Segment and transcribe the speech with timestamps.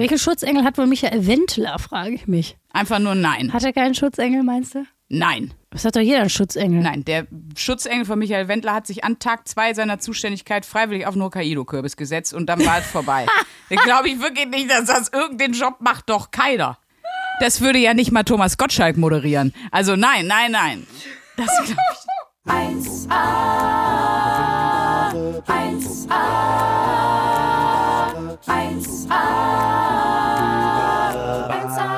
[0.00, 2.56] Welche Schutzengel hat wohl Michael Wendler, frage ich mich.
[2.72, 3.52] Einfach nur nein.
[3.52, 4.86] Hat er keinen Schutzengel, meinst du?
[5.10, 5.52] Nein.
[5.68, 6.80] Das hat doch jeder einen Schutzengel.
[6.80, 11.12] Nein, der Schutzengel von Michael Wendler hat sich an Tag zwei seiner Zuständigkeit freiwillig auf
[11.12, 13.26] einen Hokkaido-Kürbis gesetzt und dann war es vorbei.
[13.72, 16.78] Ich glaube ich wirklich nicht, dass das irgendeinen Job macht doch keiner.
[17.38, 19.54] Das würde ja nicht mal Thomas Gottschalk moderieren.
[19.70, 20.88] Also nein, nein, nein.
[21.36, 22.00] Das glaube ich.
[22.46, 23.10] 1a,
[25.46, 27.09] 1a,
[28.46, 29.24] 1a,
[31.50, 31.90] 1a,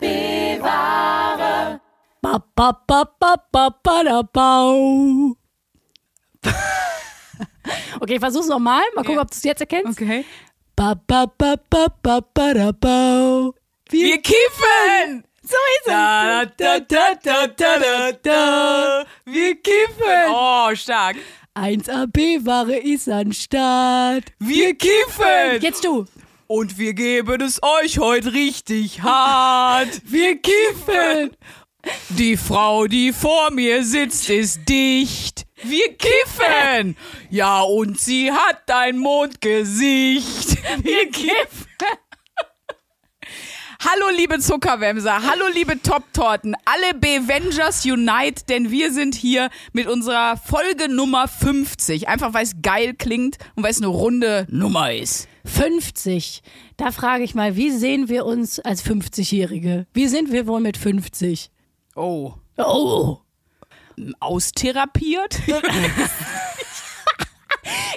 [0.00, 1.80] bewahre.
[2.22, 5.36] Ba, ba, ba, ba, ba, ba, da, bau.
[8.00, 8.82] Okay, versuch's nochmal.
[8.94, 9.20] Mal gucken, Ja.
[9.22, 10.00] ob du es jetzt erkennst.
[10.00, 10.24] Okay.
[10.74, 13.54] Ba, ba, ba, ba, ba, ba, da, bau.
[13.90, 15.24] Wir kiffen!
[15.44, 15.92] So ist es.
[15.92, 19.04] Da, da, da, da, da, da, da.
[19.26, 20.30] Wir kiffen!
[20.32, 21.16] Oh, stark.
[21.54, 24.24] 1AB-Ware ist an Start.
[24.38, 25.60] Wir kiffen!
[25.60, 26.06] Jetzt du.
[26.46, 30.00] Und wir geben es euch heute richtig hart.
[30.04, 31.36] Wir kiffen.
[32.10, 35.46] Die Frau, die vor mir sitzt, ist dicht.
[35.62, 36.96] Wir kiffen.
[37.30, 40.56] Ja, und sie hat ein Mondgesicht.
[40.82, 41.66] Wir kiffen.
[43.84, 50.36] Hallo liebe Zuckerwämser, hallo liebe Top-Torten, alle Bevengers Unite, denn wir sind hier mit unserer
[50.36, 52.06] Folge Nummer 50.
[52.06, 55.26] Einfach weil es geil klingt und weil es eine runde Nummer ist.
[55.46, 56.44] 50.
[56.76, 59.88] Da frage ich mal, wie sehen wir uns als 50-Jährige?
[59.92, 61.50] Wie sind wir wohl mit 50?
[61.96, 62.34] Oh.
[62.58, 63.18] Oh.
[64.20, 65.40] Austherapiert?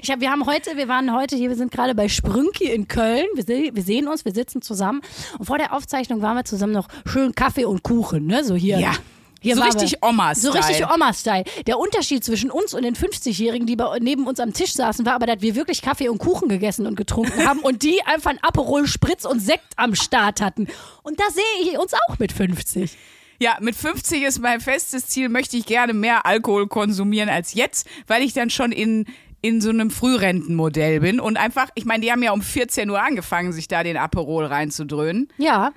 [0.02, 2.88] Ich hab, wir haben heute, wir waren heute hier, wir sind gerade bei Sprünki in
[2.88, 3.26] Köln.
[3.34, 5.02] Wir, se wir sehen uns, wir sitzen zusammen.
[5.40, 8.44] Und vor der Aufzeichnung waren wir zusammen noch schön Kaffee und Kuchen, ne?
[8.44, 8.80] So hier.
[8.80, 8.94] Ja.
[9.42, 10.04] Hier so richtig.
[10.04, 10.54] Oma-Style.
[10.54, 11.44] So richtig Oma-Style.
[11.68, 15.14] Der Unterschied zwischen uns und den 50-Jährigen, die bei, neben uns am Tisch saßen, war
[15.14, 18.40] aber, dass wir wirklich Kaffee und Kuchen gegessen und getrunken haben und die einfach ein
[18.42, 20.68] Aperol Spritz und Sekt am Start hatten.
[21.04, 22.98] Und da sehe ich uns auch mit 50.
[23.40, 27.86] Ja, mit 50 ist mein festes Ziel, möchte ich gerne mehr Alkohol konsumieren als jetzt,
[28.08, 29.06] weil ich dann schon in,
[29.46, 33.00] in so einem Frührentenmodell bin und einfach, ich meine, die haben ja um 14 Uhr
[33.00, 35.32] angefangen, sich da den Aperol reinzudröhnen.
[35.38, 35.72] Ja.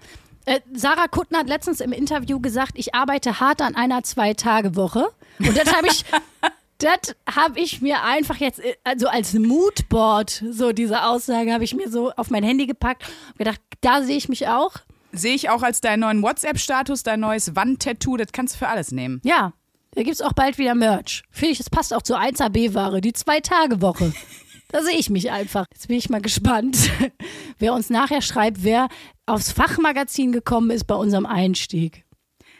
[0.46, 5.08] Äh, Sarah Kuttner hat letztens im Interview gesagt, ich arbeite hart an einer Zwei-Tage-Woche.
[5.40, 6.06] Und das habe ich,
[6.78, 11.74] das habe ich mir einfach jetzt, äh, also als Moodboard, so diese Aussage, habe ich
[11.74, 14.76] mir so auf mein Handy gepackt und gedacht, da sehe ich mich auch.
[15.12, 18.92] Sehe ich auch als deinen neuen WhatsApp-Status, dein neues Wandtattoo, das kannst du für alles
[18.92, 19.20] nehmen.
[19.24, 19.52] Ja,
[19.92, 21.22] da gibt es auch bald wieder Merch.
[21.30, 24.12] Finde ich, das passt auch zur 1AB-Ware, die Zwei-Tage-Woche.
[24.70, 25.64] Da sehe ich mich einfach.
[25.72, 26.90] Jetzt bin ich mal gespannt,
[27.58, 28.88] wer uns nachher schreibt, wer
[29.24, 32.04] aufs Fachmagazin gekommen ist bei unserem Einstieg.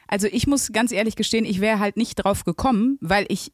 [0.06, 3.53] Also ich muss ganz ehrlich gestehen, ich wäre halt nicht drauf gekommen, weil ich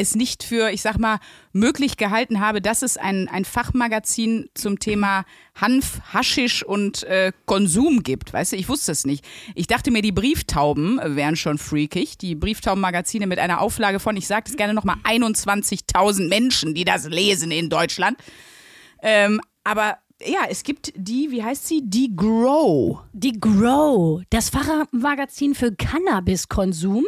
[0.00, 1.18] es nicht für, ich sag mal,
[1.52, 5.24] möglich gehalten habe, dass es ein, ein Fachmagazin zum Thema
[5.56, 8.32] Hanf, Haschisch und äh, Konsum gibt.
[8.32, 9.24] Weißt du, ich wusste es nicht.
[9.56, 12.16] Ich dachte mir, die Brieftauben wären schon freakig.
[12.16, 17.08] Die Brieftaubenmagazine mit einer Auflage von, ich sage das gerne nochmal, 21.000 Menschen, die das
[17.08, 18.16] lesen in Deutschland.
[19.02, 21.82] Ähm, aber ja, es gibt die, wie heißt sie?
[21.84, 23.00] Die Grow.
[23.12, 27.04] Die Grow, das Fachmagazin für Cannabiskonsum,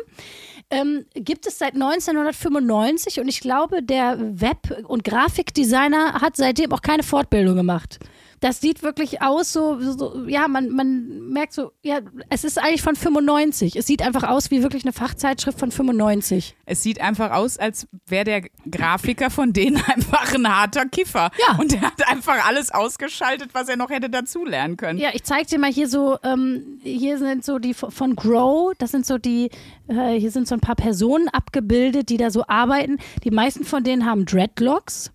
[0.71, 6.83] ähm, gibt es seit 1995 und ich glaube, der Web- und Grafikdesigner hat seitdem auch
[6.83, 7.99] keine Fortbildung gemacht.
[8.41, 12.83] Das sieht wirklich aus so, so ja, man, man merkt so, ja, es ist eigentlich
[12.83, 13.77] von 95.
[13.77, 16.57] Es sieht einfach aus wie wirklich eine Fachzeitschrift von 95.
[16.67, 21.31] Es sieht einfach aus, als wäre der Grafiker von denen einfach ein harter Kiffer.
[21.47, 21.59] Ja.
[21.59, 24.99] Und der hat einfach alles ausgeschaltet, was er noch hätte dazulernen können.
[24.99, 28.73] Ja, ich zeig dir mal hier so, ähm, hier sind so die von von Grow,
[28.79, 29.51] das sind so die,
[29.89, 32.99] äh, hier sind so ein paar Personen abgebildet, die da so arbeiten.
[33.25, 35.13] Die meisten von denen haben Dreadlocks.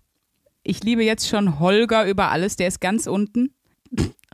[0.68, 3.52] Ich liebe jetzt schon Holger über alles, der ist ganz unten.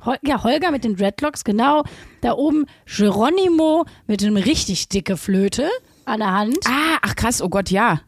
[0.05, 1.85] Hol ja, Holger mit den Dreadlocks, genau.
[2.23, 5.69] Da oben Geronimo mit einem richtig dicke Flöte
[6.07, 6.59] an der Hand.
[6.67, 8.01] Ah, ach krass, oh Gott, ja.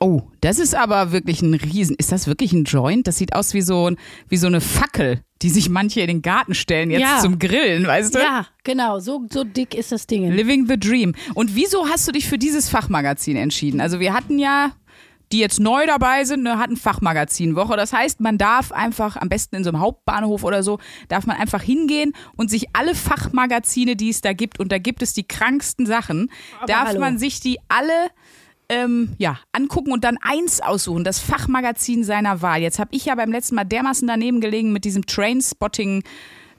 [0.00, 1.94] Oh, das ist aber wirklich ein Riesen.
[1.96, 3.06] Ist das wirklich ein Joint?
[3.06, 3.96] Das sieht aus wie so, ein-
[4.28, 7.18] wie so eine Fackel, die sich manche in den Garten stellen jetzt Ja.
[7.20, 8.18] zum Grillen, weißt du?
[8.18, 10.30] Ja, genau, so, so dick ist das Ding.
[10.32, 11.14] Living the Dream.
[11.34, 13.80] Und wieso hast du dich für dieses Fachmagazin entschieden?
[13.80, 14.72] Also wir hatten ja,
[15.32, 17.76] die jetzt neu dabei sind, ne, hatten Fachmagazinwoche.
[17.76, 20.78] Das heißt, man darf einfach, am besten in so einem Hauptbahnhof oder so,
[21.08, 25.02] darf man einfach hingehen und sich alle Fachmagazine, die es da gibt, und da gibt
[25.02, 26.30] es die kranksten Sachen,
[26.66, 27.00] darf hallo.
[27.00, 28.10] man sich die alle
[28.68, 32.62] ähm, ja, angucken und dann eins aussuchen, das Fachmagazin seiner Wahl.
[32.62, 36.02] Jetzt habe ich ja beim letzten Mal dermaßen daneben gelegen mit diesem Trainspotting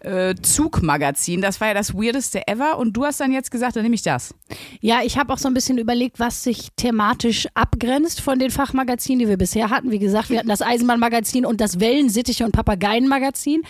[0.06, 1.42] äh, Zugmagazin.
[1.42, 2.78] Das war ja das weirdeste ever.
[2.78, 4.34] Und du hast dann jetzt gesagt, dann nehme ich das.
[4.80, 9.19] Ja, ich habe auch so ein bisschen überlegt, was sich thematisch abgrenzt von den Fachmagazinen,
[9.19, 9.92] die wir bisher hatten.
[9.92, 13.62] Wie gesagt, wir hatten das Eisenbahnmagazin und das Wellensittiche und Papageienmagazin.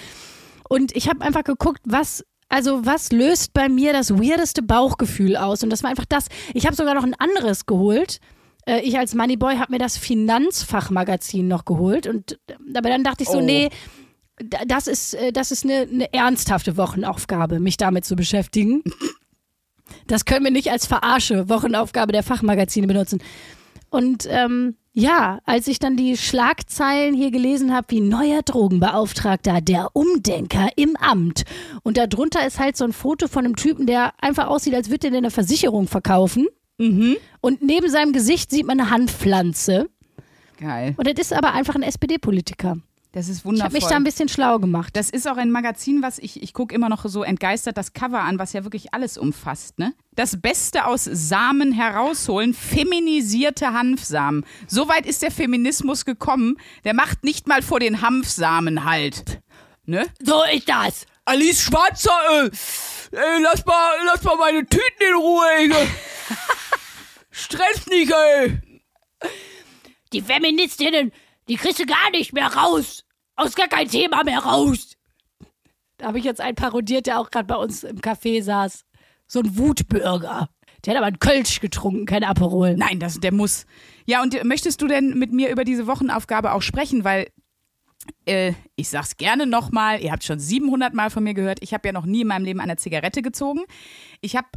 [0.67, 5.63] Und ich habe einfach geguckt, was also was löst bei mir das weirdeste Bauchgefühl aus?
[5.63, 6.27] Und das war einfach das.
[6.53, 8.19] Ich habe sogar noch ein anderes geholt.
[8.67, 12.07] Äh, Ich als Moneyboy habe mir das Finanzfachmagazin noch geholt.
[12.07, 13.41] Und äh, aber dann dachte ich so, Oh.
[13.41, 13.69] nee,
[14.67, 18.83] das ist, äh, das ist eine, eine ernsthafte Wochenaufgabe, mich damit zu beschäftigen.
[20.07, 23.21] Das können wir nicht als Verarsche Wochenaufgabe der Fachmagazine benutzen.
[23.89, 29.89] Und ähm, ja, als ich dann die Schlagzeilen hier gelesen habe, wie neuer Drogenbeauftragter, der
[29.93, 31.43] Umdenker im Amt.
[31.83, 35.07] Und darunter ist halt so ein Foto von einem Typen, der einfach aussieht, als würde
[35.09, 36.47] er eine Versicherung verkaufen.
[37.41, 39.89] Und neben seinem Gesicht sieht man eine Handpflanze.
[40.59, 40.93] Geil.
[40.97, 42.77] Und das ist aber einfach ein SPD-Politiker.
[43.15, 43.63] Das ist Ich wundervoll.
[43.65, 44.89] habe mich da ein bisschen schlau gemacht.
[44.97, 48.19] Das ist auch ein Magazin, was ich, ich gucke immer noch so entgeistert das Cover
[48.19, 49.79] an, was ja wirklich alles umfasst.
[49.79, 49.93] Ne?
[50.15, 54.45] Das Beste aus Samen herausholen, feminisierte Hanfsamen.
[54.67, 59.39] So weit ist der Feminismus gekommen, der macht nicht mal vor den Hanfsamen halt.
[59.85, 60.05] Ne?
[60.21, 61.05] So ist das.
[61.23, 62.11] Alice Schwarzer,
[62.43, 62.49] äh,
[63.15, 65.87] ey, lass mal, lass mal meine Tüten in Ruhe, Inge.
[67.31, 68.59] Stress nicht, ey.
[70.11, 71.13] Die Feministinnen,
[71.47, 73.04] die kriegst du gar nicht mehr raus.
[73.35, 74.95] Aus gar kein Thema mehr raus.
[75.97, 78.85] Da habe ich jetzt einen parodiert, der auch gerade bei uns im Café saß.
[79.27, 80.49] So ein Wutbürger.
[80.85, 82.75] Der hat aber einen Kölsch getrunken, kein Aperol.
[82.75, 83.65] Nein, das, der muss.
[84.05, 87.03] Ja, und möchtest du denn mit mir über diese Wochenaufgabe auch sprechen?
[87.03, 87.27] Weil,
[88.25, 91.87] äh, ich sag's gerne nochmal, ihr habt schon 700 Mal von mir gehört, ich habe
[91.87, 93.61] ja noch nie in meinem Leben eine Zigarette gezogen.
[94.21, 94.47] Ich habe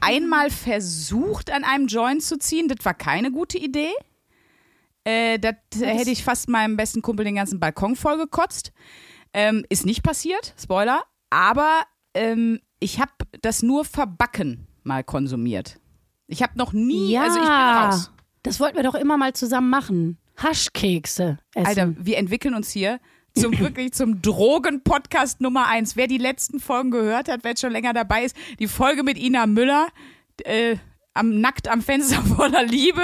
[0.00, 3.92] einmal versucht, an einem Joint zu ziehen, das war keine gute Idee.
[5.04, 8.72] Äh, das hätte ich fast meinem besten Kumpel den ganzen Balkon vollgekotzt.
[9.32, 11.02] Ähm, ist nicht passiert, Spoiler.
[11.30, 11.82] Aber
[12.14, 13.12] ähm, ich habe
[13.42, 15.80] das nur verbacken mal konsumiert.
[16.26, 18.10] Ich habe noch nie, also ich bin raus.
[18.42, 20.18] Das wollten wir doch immer mal zusammen machen.
[20.36, 21.66] Haschkekse essen.
[21.66, 23.00] Alter, wir entwickeln uns hier
[23.34, 25.96] zum wirklich zum Drogen-Podcast Nummer eins.
[25.96, 29.18] Wer die letzten Folgen gehört hat, wer jetzt schon länger dabei ist, die Folge mit
[29.18, 29.88] Ina Müller,
[30.44, 30.76] äh,
[31.14, 33.02] am nackt am Fenster voller Liebe.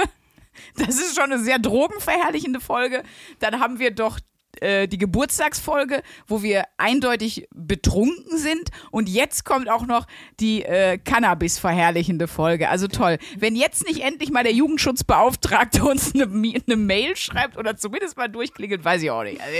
[0.77, 3.03] Das ist schon eine sehr drogenverherrlichende Folge.
[3.39, 4.19] Dann haben wir doch
[4.59, 8.69] äh, die Geburtstagsfolge, wo wir eindeutig betrunken sind.
[8.91, 10.07] Und jetzt kommt auch noch
[10.39, 12.69] die äh, Cannabis-verherrlichende Folge.
[12.69, 13.17] Also toll.
[13.37, 18.27] Wenn jetzt nicht endlich mal der Jugendschutzbeauftragte uns eine, eine Mail schreibt oder zumindest mal
[18.27, 19.41] durchklingelt, weiß ich auch nicht.
[19.41, 19.57] Also,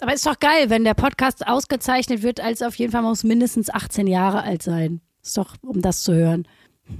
[0.00, 3.70] Aber ist doch geil, wenn der Podcast ausgezeichnet wird, als auf jeden Fall muss mindestens
[3.70, 5.00] 18 Jahre alt sein.
[5.22, 6.46] Ist doch, um das zu hören.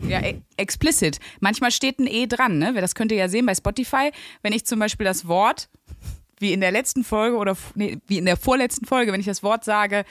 [0.06, 1.19] Ja, e- explicit.
[1.40, 2.75] Manchmal steht ein E dran, ne?
[2.75, 4.11] Das könnt ihr ja sehen bei Spotify.
[4.43, 5.69] Wenn ich zum Beispiel das Wort,
[6.38, 9.43] wie in der letzten Folge oder nee, wie in der vorletzten Folge, wenn ich das
[9.43, 10.05] Wort sage,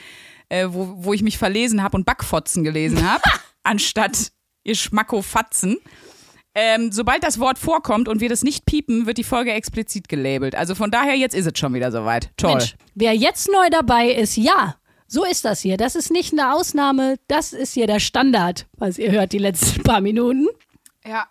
[0.48, 3.22] äh, wo, wo ich mich verlesen habe und Backfotzen gelesen habe,
[3.62, 4.32] anstatt
[4.64, 5.78] ihr Schmackofatzen.
[6.54, 10.56] Ähm, sobald das Wort vorkommt und wir das nicht piepen, wird die Folge explizit gelabelt.
[10.56, 12.30] Also von daher, jetzt ist es schon wieder soweit.
[12.36, 12.56] Toll.
[12.56, 14.74] Mensch, wer jetzt neu dabei ist, ja,
[15.08, 15.76] so ist das hier.
[15.76, 19.82] Das ist nicht eine Ausnahme, das ist hier der Standard, was ihr hört die letzten
[19.82, 20.46] paar Minuten.
[21.04, 21.26] Ja.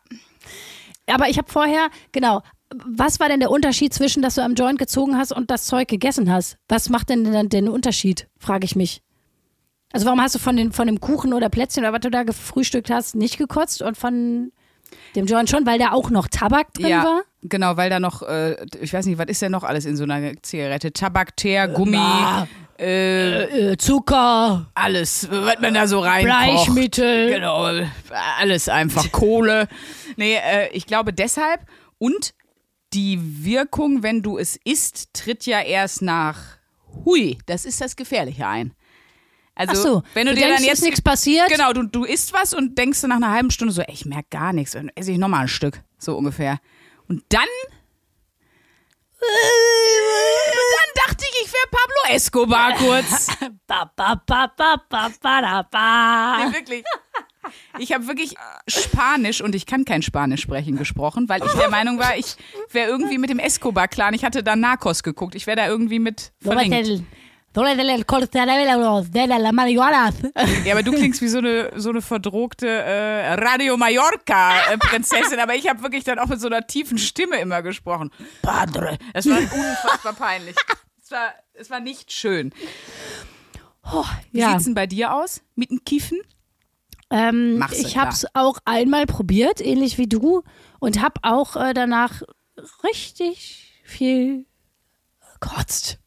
[1.05, 2.41] Aber ich habe vorher, genau,
[2.85, 5.87] was war denn der Unterschied zwischen, dass du am Joint gezogen hast und das Zeug
[5.87, 6.57] gegessen hast?
[6.67, 9.01] Was macht denn dann den Unterschied, frage ich mich.
[9.93, 12.23] Also warum hast du von, den, von dem Kuchen oder Plätzchen oder was du da
[12.23, 14.51] gefrühstückt hast, nicht gekotzt und von
[15.15, 17.21] dem Joint schon, weil da auch noch Tabak drin ja, war?
[17.41, 20.03] genau, weil da noch, äh, ich weiß nicht, was ist denn noch alles in so
[20.03, 20.91] einer Zigarette?
[20.91, 22.45] Tabak, Teer, Gummi, äh,
[22.79, 27.31] Äh, Zucker, alles, was man da so rein Bleichmittel.
[27.31, 27.69] Genau,
[28.39, 29.67] alles einfach Kohle.
[30.15, 31.61] Nee, äh, ich glaube deshalb
[31.97, 32.33] und
[32.93, 36.37] die Wirkung, wenn du es isst, tritt ja erst nach
[37.05, 38.73] Hui, das ist das Gefährliche ein.
[39.55, 41.49] Also, so, wenn du, du dir denkst, dann jetzt nichts passiert?
[41.49, 44.05] Genau, du, du isst was und denkst du nach einer halben Stunde so, ey, ich
[44.05, 44.73] merke gar nichts.
[44.73, 46.59] Dann esse ich nochmal ein Stück, so ungefähr.
[47.07, 47.47] Und dann.
[49.19, 53.27] Dann dachte ich, ich wäre Pablo Escobar kurz.
[53.67, 56.45] Ba, ba, ba, ba, ba, ba, da, ba.
[56.45, 56.83] Nee, wirklich.
[57.79, 58.35] Ich habe wirklich
[58.67, 62.35] Spanisch und ich kann kein Spanisch sprechen gesprochen, weil ich der Meinung war, ich
[62.71, 64.13] wäre irgendwie mit dem Escobar-Clan.
[64.13, 65.35] Ich hatte da Narcos geguckt.
[65.35, 67.03] Ich wäre da irgendwie mit verlinkt.
[70.65, 75.67] Ja, aber du klingst wie so eine, so eine verdrohte äh, Radio Mallorca-Prinzessin, aber ich
[75.67, 78.11] habe wirklich dann auch mit so einer tiefen Stimme immer gesprochen.
[78.41, 78.97] Padre.
[79.13, 80.55] Das war unfassbar peinlich.
[81.01, 82.53] Es war, es war nicht schön.
[84.31, 84.51] Wie Ja.
[84.51, 85.41] sieht's denn bei dir aus?
[85.55, 86.19] Mit dem Kiffen?
[87.09, 90.43] Ähm, ich habe es auch einmal probiert, ähnlich wie du,
[90.79, 92.21] und habe auch äh, danach
[92.83, 94.45] richtig viel
[95.39, 95.99] gekotzt.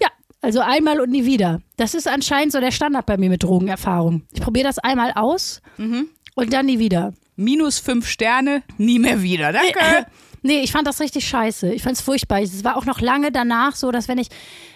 [0.00, 0.08] Ja,
[0.44, 1.60] Also einmal und nie wieder.
[1.76, 4.22] Das ist anscheinend so der Standard bei mir mit Drogenerfahrung.
[4.32, 7.12] Ich probiere das einmal aus und dann nie wieder.
[7.36, 9.52] Minus fünf Sterne, nie mehr wieder.
[9.52, 10.06] Danke.
[10.42, 11.72] Nee, ich fand das richtig scheiße.
[11.72, 12.40] Ich fand es furchtbar.
[12.42, 14.28] Es war auch noch lange danach so, dass wenn ich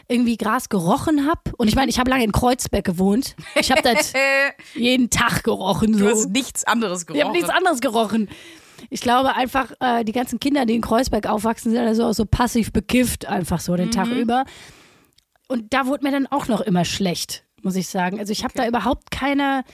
[0.09, 3.37] irgendwie Gras gerochen habe, und ich meine, ich habe lange in Kreuzberg gewohnt.
[3.55, 4.13] Ich habe das
[4.75, 5.93] jeden Tag gerochen.
[5.95, 6.01] So.
[6.01, 7.33] Du hast nichts anderes Ich habe gerochen.
[7.33, 8.29] nichts anderes gerochen.
[8.91, 12.25] Ich glaube einfach, äh, die ganzen Kinder, die in Kreuzberg aufwachsen, sind also auch so
[12.25, 14.45] passiv bekifft, einfach so den Tag über.
[15.49, 18.19] Und da wurde mir dann auch noch immer schlecht, muss ich sagen.
[18.19, 19.65] Also ich habe da überhaupt keine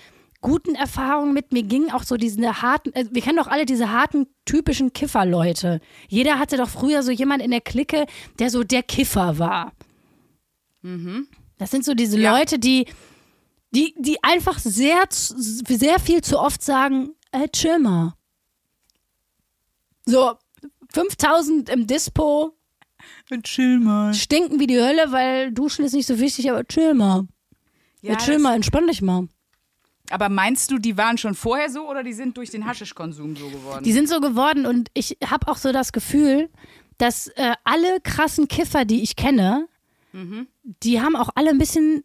[0.41, 1.53] guten Erfahrungen mit.
[1.53, 5.81] Mir ging auch so diese harten, äh, wir kennen doch alle diese harten, typischen Kifferleute.
[6.09, 8.07] Jeder hatte doch früher so jemand in der Clique,
[8.39, 9.73] der so der Kiffer war.
[11.59, 12.39] Das sind so diese Ja.
[12.39, 12.87] Leute, die,
[13.71, 18.13] die, die einfach sehr, sehr viel zu oft sagen, äh, chill mal.
[20.05, 20.35] So,
[20.93, 22.55] 5000 im Dispo,
[23.43, 24.13] Chill mal.
[24.15, 27.27] stinken wie die Hölle, weil Duschen ist nicht so wichtig, aber chill mal.
[28.03, 29.29] Ja, chill das- mal, entspann dich mal.
[30.11, 33.49] Aber meinst du, die waren schon vorher so oder die sind durch den Haschischkonsum so
[33.49, 33.83] geworden?
[33.85, 36.51] Die sind so geworden und ich habe auch so das Gefühl,
[36.99, 39.67] dass äh, alle krassen Kiffer, die ich kenne,
[40.85, 42.05] die haben auch alle ein bisschen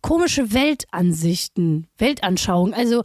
[0.00, 2.74] komische Weltansichten, Weltanschauungen.
[2.74, 3.02] Also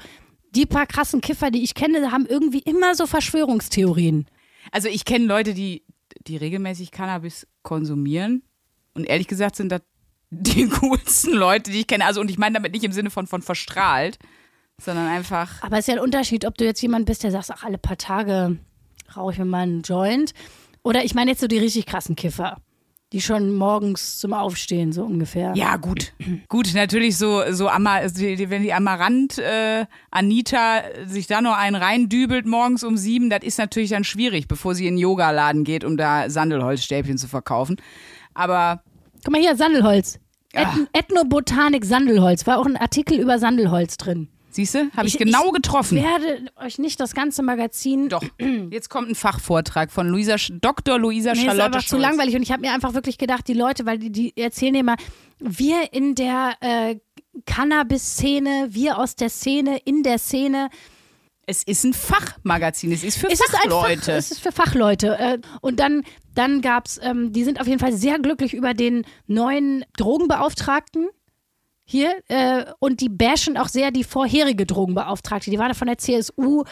[0.52, 4.28] die paar krassen Kiffer, die ich kenne, haben irgendwie immer so Verschwörungstheorien.
[4.72, 5.84] Also ich kenne Leute, die,
[6.28, 8.44] die regelmäßig Cannabis konsumieren.
[8.94, 9.82] Und ehrlich gesagt sind das
[10.30, 12.06] die coolsten Leute, die ich kenne.
[12.06, 14.20] Also und ich meine damit nicht im Sinne von, von verstrahlt,
[14.80, 15.64] sondern einfach.
[15.64, 17.78] Aber es ist ja ein Unterschied, ob du jetzt jemand bist, der sagt, ach, alle
[17.78, 18.58] paar Tage
[19.16, 20.34] rauche ich mir mal einen Joint.
[20.84, 22.62] Oder ich meine jetzt so die richtig krassen Kiffer,
[23.14, 25.54] die schon morgens zum Aufstehen so ungefähr.
[25.56, 26.12] Ja, gut.
[26.50, 31.76] gut, natürlich so, so Ama, die- wenn die Amarant äh, Anita sich da noch einen
[31.76, 35.84] reindübelt morgens um sieben, das ist natürlich dann schwierig, bevor sie in den Yogaladen geht,
[35.86, 37.78] um da Sandelholzstäbchen zu verkaufen.
[38.34, 38.84] Aber
[39.24, 40.20] Guck mal hier, Sandelholz.
[40.54, 40.62] Ja.
[40.64, 42.46] Ethn Ethnobotanik Sandelholz.
[42.48, 44.30] War auch ein Artikel über Sandelholz drin.
[44.50, 45.98] Siehst du, habe ich, Ich- genau ich getroffen.
[45.98, 48.10] Ich werde euch nicht das ganze Magazin.
[48.10, 48.24] Doch,
[48.72, 50.98] jetzt kommt ein Fachvortrag von Luisa, Dr.
[51.00, 52.02] Luisa Nee, ist Charlotte einfach zu Scholz.
[52.02, 54.96] langweilig und ich habe mir einfach wirklich gedacht, die Leute, weil die, die erzählen immer,
[55.40, 56.96] wir in der äh,
[57.46, 60.70] Cannabis-Szene, wir aus der Szene, in der Szene.
[61.46, 64.12] Es ist ein Fachmagazin, es ist für Es ist ein Fach, Fachleute.
[64.14, 65.18] es ist für Fachleute.
[65.18, 66.04] Äh, und dann,
[66.36, 71.08] dann gab es, ähm, die sind auf jeden Fall sehr glücklich über den neuen Drogenbeauftragten
[71.90, 75.50] hier äh, und die bashen auch sehr die vorherige Drogenbeauftragte.
[75.50, 76.66] Die war da von der CSU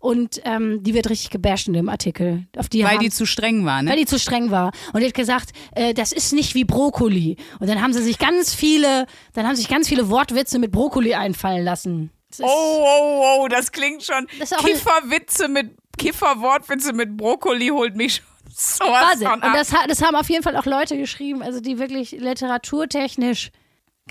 [0.00, 2.46] und ähm, die wird richtig gebasht in dem Artikel.
[2.56, 3.90] Auf die weil haben, die zu streng war, ne?
[3.90, 4.72] weil die zu streng war.
[4.94, 7.36] Und die hat gesagt, äh, das ist nicht wie Brokkoli.
[7.60, 11.14] Und dann haben sie sich ganz viele, dann haben sich ganz viele Wortwitze mit Brokkoli
[11.14, 12.10] einfallen lassen.
[12.40, 14.26] Oh, oh, oh, das klingt schon.
[14.38, 18.24] Das Kifferwitze mit Kifferwortwitze mit Brokkoli holt mich schon
[18.54, 19.28] sowas Wahnsinn.
[19.28, 23.50] Und das, das haben auf jeden Fall auch Leute geschrieben, also die wirklich literaturtechnisch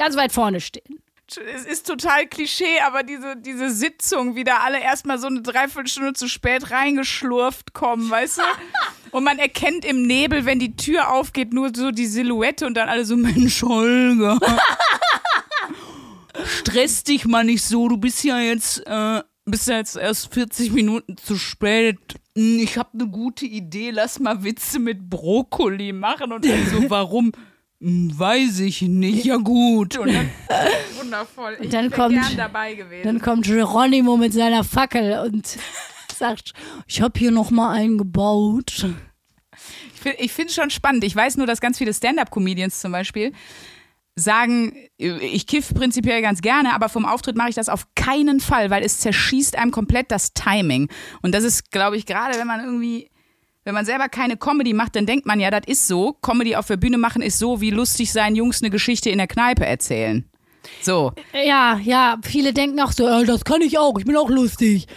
[0.01, 1.00] ganz weit vorne stehen.
[1.27, 6.13] es ist total Klischee, aber diese, diese Sitzung, wie da alle erstmal so eine Dreiviertelstunde
[6.13, 8.41] zu spät reingeschlurft kommen, weißt du?
[9.12, 12.88] Und man erkennt im Nebel, wenn die Tür aufgeht, nur so die Silhouette und dann
[12.88, 14.39] alle so, Mensch, Holger.
[16.46, 20.72] Stress dich mal nicht so, du bist ja jetzt, äh, bist ja jetzt erst 40
[20.72, 21.98] Minuten zu spät.
[22.38, 26.31] Hm, Ich habe eine gute Idee, lass mal Witze mit Brokkoli machen.
[26.31, 27.34] Und dann so, warum?
[27.83, 29.25] Weiß ich nicht.
[29.25, 29.97] Ja gut.
[30.00, 30.29] Und dann,
[31.00, 31.57] wundervoll.
[31.61, 33.03] Ich dann wär kommt- gern dabei gewesen.
[33.05, 35.57] Dann kommt Geronimo mit seiner Fackel und
[36.15, 36.53] sagt,
[36.88, 38.85] ich habe hier noch mal einen gebaut.
[39.95, 41.03] Ich finde ich finde es schon spannend.
[41.03, 43.33] Ich weiß nur, dass ganz viele Stand-up-Comedians zum Beispiel
[44.15, 48.69] sagen, ich kiff prinzipiell ganz gerne, aber vom Auftritt mache ich das auf keinen Fall,
[48.69, 50.89] weil es zerschießt einem komplett das Timing.
[51.21, 53.09] Und das ist, glaube ich, gerade wenn man irgendwie,
[53.63, 56.13] wenn man selber keine Comedy macht, dann denkt man ja, das ist so.
[56.22, 59.27] Comedy auf der Bühne machen ist so, wie lustig sein Jungs eine Geschichte in der
[59.27, 60.25] Kneipe erzählen.
[60.82, 64.30] So, Ja, ja, viele denken auch so, äh, das kann ich auch, ich bin auch
[64.30, 64.88] lustig.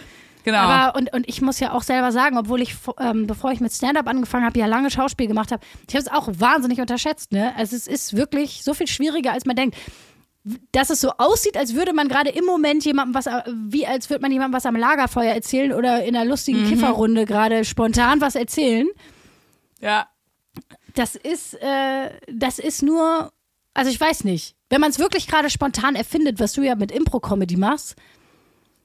[0.43, 0.59] genau.
[0.59, 3.71] Aber und, und ich muss ja auch selber sagen, obwohl ich, ähm, bevor ich mit
[3.73, 7.31] Stand-up angefangen habe, ja lange Schauspiel gemacht habe, ich habe es auch wahnsinnig unterschätzt.
[7.31, 7.53] Ne?
[7.57, 9.75] Also es ist wirklich so viel schwieriger, als man denkt.
[10.71, 14.09] Dass es so aussieht, als würde man gerade im Moment jemandem was, äh, wie als
[14.09, 18.35] würde man jemandem was am Lagerfeuer erzählen oder in einer lustigen Kifferrunde gerade spontan was
[18.35, 18.87] erzählen.
[19.79, 20.07] ja.
[20.93, 23.33] Das ist, äh, das ist nur,
[23.73, 24.55] also ich weiß nicht.
[24.69, 27.95] Wenn man es wirklich gerade spontan erfindet, was du ja mit Impro-Comedy machst,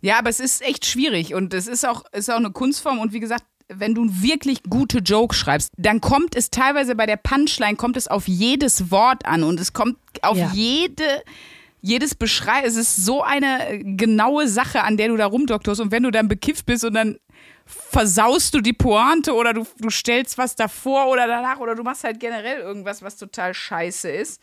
[0.01, 3.13] Ja, aber es ist echt schwierig und es ist auch, ist auch eine Kunstform und
[3.13, 7.77] wie gesagt, wenn du wirklich gute Jokes schreibst, dann kommt es teilweise bei der Punchline,
[7.77, 10.51] kommt es auf jedes Wort an und es kommt auf Ja.
[10.53, 11.23] jede,
[11.81, 12.63] jedes Beschrei.
[12.65, 16.11] Es ist so eine äh, genaue Sache, an der du da rumdoktorst und wenn du
[16.11, 17.19] dann bekifft bist und dann
[17.67, 22.05] versaust du die Pointe oder du, du stellst was davor oder danach oder du machst
[22.05, 24.43] halt generell irgendwas, was total scheiße ist,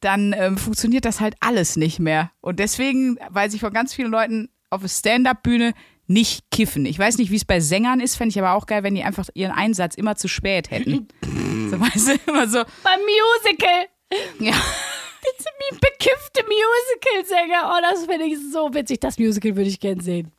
[0.00, 2.30] dann ähm, funktioniert das halt alles nicht mehr.
[2.40, 5.74] Und deswegen weiß ich von ganz vielen Leuten auf der Stand-up-Bühne
[6.06, 6.86] nicht kiffen.
[6.86, 9.02] Ich weiß nicht, wie es bei Sängern ist, fände ich aber auch geil, wenn die
[9.02, 11.08] einfach ihren Einsatz immer zu spät hätten.
[11.70, 13.86] so, weißt du, immer so, Beim Musical.
[14.40, 14.54] ja.
[15.38, 17.72] Diese bekiffte Musical-Sänger.
[17.74, 19.00] Oh, das finde ich so witzig.
[19.00, 20.30] Das Musical würde ich gern sehen.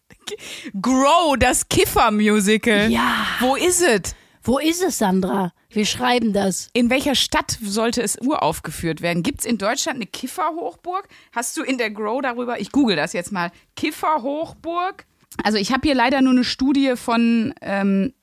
[0.80, 2.92] Grow, das Kiffer-Musical.
[2.92, 3.26] Ja.
[3.40, 4.16] Wo ist es?
[4.44, 5.52] Wo ist es, Sandra?
[5.70, 6.70] Wir schreiben das.
[6.74, 9.24] In welcher Stadt sollte es uraufgeführt werden?
[9.24, 11.08] Gibt es in Deutschland eine Kifferhochburg?
[11.32, 15.06] Hast du in der Grow darüber, ich google das jetzt mal, Kifferhochburg?
[15.44, 18.14] Also ich habe hier leider nur eine Studie von ähm,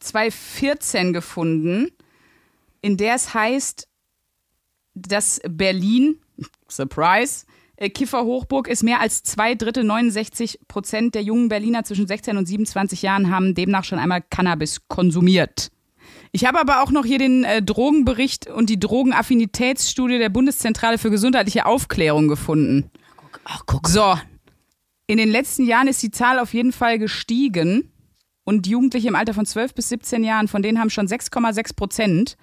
[0.00, 1.88] 2014 gefunden,
[2.80, 3.88] in der es heißt,
[4.94, 6.20] dass Berlin,
[6.68, 12.36] Surprise, äh, Kifferhochburg ist mehr als zwei Drittel, 69 Prozent der jungen Berliner zwischen 16
[12.36, 15.70] und 27 Jahren haben demnach schon einmal Cannabis konsumiert.
[16.32, 21.10] Ich habe aber auch noch hier den äh, Drogenbericht und die Drogenaffinitätsstudie der Bundeszentrale für
[21.10, 22.90] gesundheitliche Aufklärung gefunden.
[23.44, 23.88] Ach, guck.
[23.88, 24.16] So,
[25.12, 27.92] in den letzten Jahren ist die Zahl auf jeden Fall gestiegen
[28.44, 32.36] und Jugendliche im Alter von 12 bis 17 Jahren, von denen haben schon 6,6 Prozent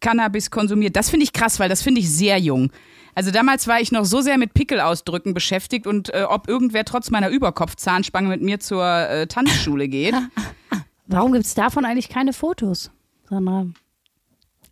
[0.00, 0.94] Cannabis konsumiert.
[0.94, 2.70] Das finde ich krass, weil das finde ich sehr jung.
[3.16, 7.10] Also damals war ich noch so sehr mit Pickelausdrücken beschäftigt und äh, ob irgendwer trotz
[7.10, 10.14] meiner Überkopfzahnspange mit mir zur äh, Tanzschule geht.
[11.08, 12.92] Warum gibt es davon eigentlich keine Fotos,
[13.28, 13.66] Sandra?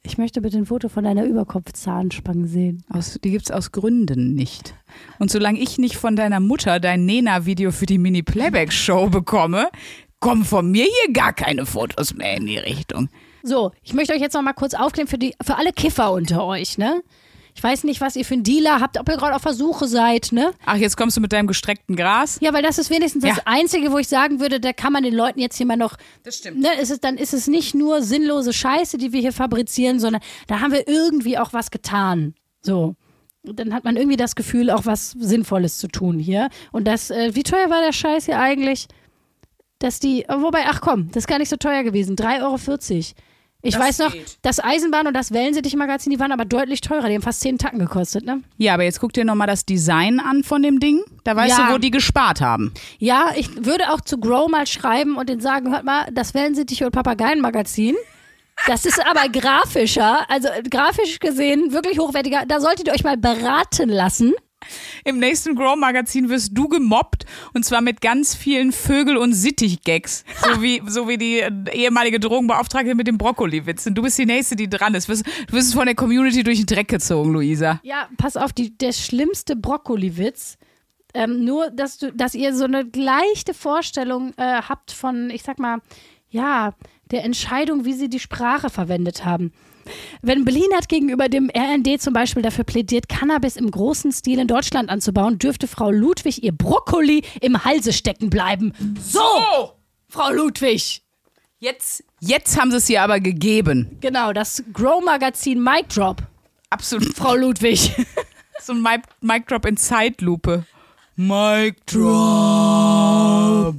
[0.03, 2.85] Ich möchte bitte ein Foto von deiner Überkopfzahnspange sehen.
[2.89, 4.75] Aus, die gibt's aus Gründen nicht.
[5.19, 9.69] Und solange ich nicht von deiner Mutter dein Nena-Video für die Mini-Playback-Show bekomme,
[10.19, 13.09] kommen von mir hier gar keine Fotos mehr in die Richtung.
[13.43, 16.45] So, ich möchte euch jetzt noch mal kurz aufklären für, die, für alle Kiffer unter
[16.45, 17.03] euch, ne?
[17.55, 20.29] Ich weiß nicht, was ihr für einen Dealer habt, ob ihr gerade auf Versuche seid,
[20.33, 20.53] ne?
[20.67, 22.39] Ach, jetzt kommst du mit deinem gestreckten Gras?
[22.41, 23.43] Ja, weil das ist wenigstens das Ja.
[23.47, 26.37] Einzige, wo ich sagen würde, da kann man den Leuten jetzt hier mal noch, Das
[26.37, 26.61] stimmt.
[26.61, 30.23] ne, ist es, dann ist es nicht nur sinnlose Scheiße, die wir hier fabrizieren, sondern
[30.47, 32.35] da haben wir irgendwie auch was getan.
[32.63, 32.95] So.
[33.43, 36.51] Dann hat man irgendwie das Gefühl, auch was Sinnvolles zu tun hier.
[36.73, 38.87] Und das, äh, wie teuer war der Scheiß hier eigentlich?
[39.79, 42.17] Dass die, wobei, ach komm, das ist gar nicht so teuer gewesen.
[42.17, 43.05] 3,40 Euro.
[43.63, 44.39] Ich Das weiß noch, geht.
[44.43, 47.09] das Eisenbahn und das Wellensittich-Magazin, die waren aber deutlich teurer.
[47.09, 48.43] Die haben fast 10 Tacken gekostet, ne?
[48.57, 51.03] Ja, aber jetzt guck dir nochmal das Design an von dem Ding.
[51.25, 51.67] Da weißt Ja.
[51.69, 52.73] du, wo die gespart haben.
[52.99, 56.83] Ja, ich würde auch zu Grow mal schreiben und denen sagen, hört mal, das Wellensittich
[56.85, 57.97] und Papageienmagazin.
[58.67, 62.45] Das ist aber grafischer, also äh, grafisch gesehen wirklich hochwertiger.
[62.47, 64.35] Da solltet ihr euch mal beraten lassen.
[65.05, 70.25] Im nächsten Grow-Magazin wirst du gemobbt und zwar mit ganz vielen Vögel- und Sittich-Gags.
[70.43, 73.95] So wie, so wie die äh, ehemalige Drogenbeauftragte mit dem Brokkoli-Witzen.
[73.95, 75.09] Du bist die Nächste, die dran ist.
[75.09, 77.81] Du wirst, du wirst von der Community durch den Dreck gezogen, Luisa.
[77.83, 80.59] Ja, pass auf, die, der schlimmste Brokkoliwitz.
[81.13, 85.59] Ähm, nur, dass, du, dass ihr so eine leichte Vorstellung äh, habt von, ich sag
[85.59, 85.79] mal,
[86.29, 86.75] ja,
[87.11, 89.53] der Entscheidung, wie sie die Sprache verwendet haben.
[90.23, 94.91] Wenn Belinert gegenüber dem RND zum Beispiel dafür plädiert, Cannabis im großen Stil in Deutschland
[94.91, 98.73] anzubauen, dürfte Frau Ludwig ihr Brokkoli im Halse stecken bleiben.
[99.01, 99.21] So,
[100.09, 101.03] Frau Ludwig.
[101.59, 103.99] Jetzt, jetzt haben sie es ihr aber gegeben.
[104.01, 106.23] Genau, das Grow-Magazin Mic Drop.
[106.71, 107.15] Absolut.
[107.17, 107.93] Frau Ludwig.
[108.63, 110.67] So ein Mic, Mic Drop in Zeitlupe.
[111.17, 113.75] Mic Drop.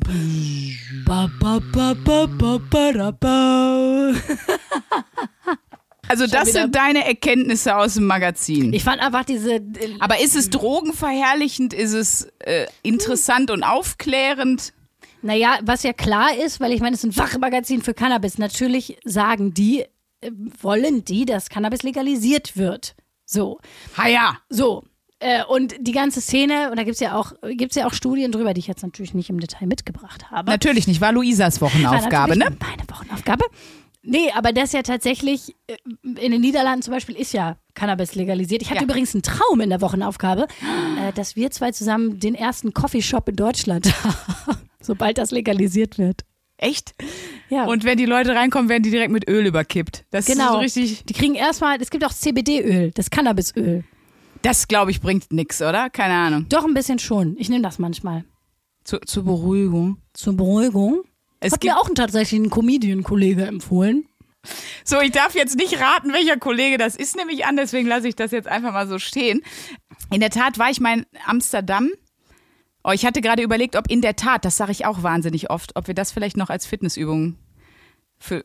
[1.05, 4.13] Ba, ba, ba, ba, ba, ba, da, ba.
[6.11, 8.73] Also das sind deine Erkenntnisse aus dem Magazin.
[8.73, 9.55] Ich fand einfach diese.
[9.55, 9.61] äh,
[9.99, 11.73] Aber ist es drogenverherrlichend?
[11.73, 14.73] Ist es äh, interessant und aufklärend?
[15.21, 18.37] Naja, was ja klar ist, weil ich meine, es ist ein Fachmagazin für Cannabis.
[18.37, 19.81] Natürlich sagen die,
[20.21, 22.95] äh, wollen die, dass Cannabis legalisiert wird.
[23.25, 23.59] So.
[23.97, 24.37] Ha ja.
[24.49, 24.83] So.
[25.19, 28.31] Äh, und die ganze Szene, und da gibt es ja, auch- gibt's ja auch Studien
[28.31, 30.49] drüber, die ich jetzt natürlich nicht im Detail mitgebracht habe.
[30.49, 32.65] Natürlich nicht, war Luisas War Wochenaufgabe, natürlich ne?
[32.67, 33.45] Meine Wochenaufgabe.
[34.03, 38.61] Nee, aber das ja tatsächlich, äh, in den Niederlanden zum Beispiel ist ja Cannabis legalisiert.
[38.63, 38.85] Ich hatte Ja.
[38.85, 40.47] übrigens einen Traum in der Wochenaufgabe,
[40.99, 43.85] äh, dass wir zwei zusammen den ersten Coffeeshop in Deutschland
[44.47, 46.21] haben, sobald das legalisiert wird.
[46.57, 46.93] Echt?
[47.49, 47.65] Ja.
[47.65, 50.05] Und wenn die Leute reinkommen, werden die direkt mit Öl überkippt.
[50.11, 50.53] Das ist genau.
[50.53, 51.03] so richtig.
[51.05, 53.83] Die kriegen erstmal, es gibt auch CBD-Öl, das Cannabisöl.
[54.43, 55.89] Das, glaube ich, bringt nix, oder?
[55.91, 56.45] Keine Ahnung.
[56.49, 57.35] Doch ein bisschen schon.
[57.37, 58.25] Ich nehme das manchmal.
[58.83, 59.97] Zu, zur Beruhigung.
[60.13, 61.01] Zur Beruhigung.
[61.41, 64.05] Es Hat mir auch tatsächlich ein Comedian-Kollege empfohlen.
[64.85, 68.07] so, ich darf jetzt nicht raten, welcher Kollege das ist, nehme ich an, deswegen lasse
[68.07, 69.41] ich das jetzt einfach mal so stehen.
[70.11, 71.89] In der Tat war ich mal in Amsterdam.
[72.83, 75.75] Oh, ich hatte gerade überlegt, ob in der Tat, das sage ich auch wahnsinnig oft,
[75.75, 77.37] ob wir das vielleicht noch als Fitnessübung
[78.19, 78.43] für,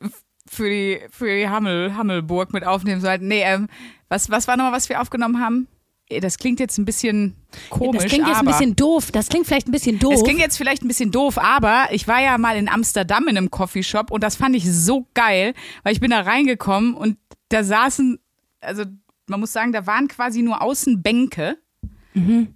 [0.48, 3.28] für die, für die Hammel, Hammelburg mit aufnehmen sollten.
[3.28, 3.68] Nee, ähm,
[4.08, 5.68] was, was war nochmal, was wir aufgenommen haben?
[6.08, 7.36] Eh, Das klingt jetzt ein bisschen
[7.70, 8.02] komisch.
[8.02, 9.10] das klingt jetzt ein bisschen doof.
[9.12, 10.14] Das klingt vielleicht ein bisschen doof.
[10.14, 13.36] Es klingt jetzt vielleicht ein bisschen doof, aber ich war ja mal in Amsterdam in
[13.36, 17.64] einem Coffeeshop und das fand ich so geil, weil ich bin da reingekommen und da
[17.64, 18.18] saßen,
[18.60, 18.84] also
[19.26, 21.58] man muss sagen, da waren quasi nur Außenbänke.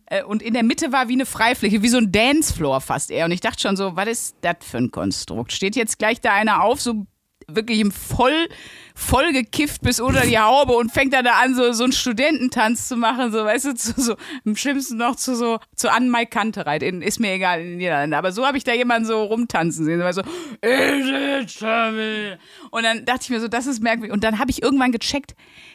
[0.06, 3.26] Äh, Und in der Mitte war wie eine Freifläche, wie so ein Dancefloor fast eher.
[3.26, 5.52] Und ich dachte schon so, was ist das für ein Konstrukt?
[5.52, 7.04] Steht jetzt gleich da einer auf, so
[7.54, 8.48] wirklich im voll,
[8.94, 12.88] voll gekifft bis unter die Haube und fängt dann da an, so, so einen Studententanz
[12.88, 16.26] zu machen, so, weißt du, zu, so, im schlimmsten noch zu so, zu Anne Mai
[16.26, 18.14] Kantereit, in, ist mir egal, in den Niederlanden.
[18.14, 20.22] Aber so habe ich da jemanden so rumtanzen sehen, so,
[22.70, 24.12] und dann dachte ich mir so, das ist merkwürdig.
[24.12, 25.34] Und dann habe ich irgendwann gecheckt,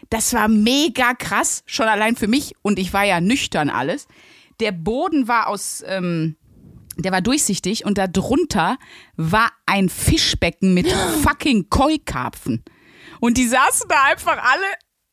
[0.09, 2.53] das war mega krass, schon allein für mich.
[2.61, 4.07] Und ich war ja nüchtern alles.
[4.59, 6.35] Der Boden war aus, ähm,
[6.97, 8.77] der war durchsichtig und da drunter
[9.15, 10.91] war ein Fischbecken mit
[11.23, 12.63] fucking Koi-Karpfen.
[13.19, 14.65] Und die saßen da einfach alle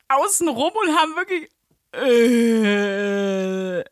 [0.08, 1.48] außen rum und haben wirklich.
[1.94, 2.00] Äh,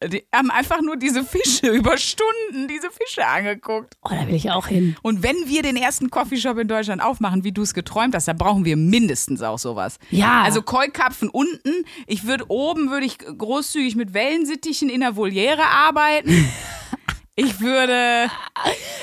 [0.09, 3.99] die haben einfach nur diese Fische über Stunden, diese Fische angeguckt.
[4.03, 4.97] Oh, da will ich auch hin.
[5.03, 8.39] Und wenn wir den ersten Coffeeshop in Deutschland aufmachen, wie du es geträumt hast, dann
[8.39, 9.99] brauchen wir mindestens auch sowas.
[10.11, 10.41] Ja.
[10.43, 11.85] Also Koi-Karpfen unten.
[12.07, 16.49] Ich würde oben würde ich großzügig mit Wellensittichen in der Voliere arbeiten.
[17.41, 18.31] Ich würde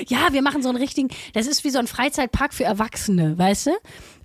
[0.08, 3.67] Ja, wir machen so einen richtigen, das ist wie so ein Freizeitpark für Erwachsene, weißt
[3.67, 3.71] du?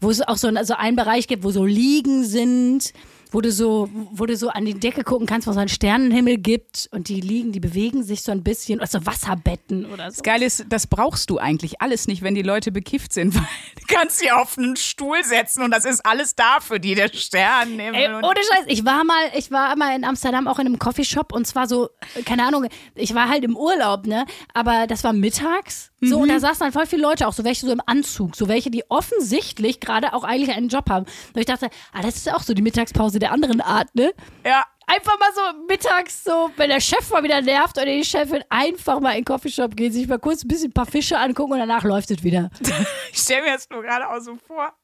[0.00, 2.92] Wo es auch so, ein, so einen Bereich gibt, wo so Liegen sind,
[3.32, 6.36] wo du so, wo du so an die Decke gucken kannst, wo es einen Sternenhimmel
[6.38, 10.16] gibt und die Liegen, die bewegen sich so ein bisschen, oder so Wasserbetten oder so.
[10.16, 13.46] Das Geile ist, das brauchst du eigentlich alles nicht, wenn die Leute bekifft sind, weil
[13.76, 17.08] du kannst sie auf einen Stuhl setzen und das ist alles da für die, der
[17.12, 17.94] Sternenhimmel.
[17.94, 21.32] Ey, ohne Scheiß, ich war mal, ich war mal in Amsterdam auch in einem Coffeeshop
[21.32, 21.88] und zwar so,
[22.26, 24.26] keine Ahnung, ich war halt im Urlaub, ne?
[24.52, 25.90] Aber das war mittags.
[26.04, 28.48] So, und da saßen dann voll viele Leute, auch so welche so im Anzug, so
[28.48, 31.06] welche, die offensichtlich gerade auch eigentlich einen Job haben.
[31.32, 34.12] Und ich dachte, ah, das ist ja auch so die Mittagspause der anderen Art, ne?
[34.44, 34.64] ja.
[34.84, 38.98] Einfach mal so mittags so, wenn der Chef mal wieder nervt oder die Chefin, einfach
[39.00, 41.60] mal in den Coffeeshop gehen, sich mal kurz ein bisschen ein paar Fische angucken und
[41.60, 42.50] danach läuft es wieder.
[43.12, 44.74] Ich stelle mir das nur gerade auch so vor,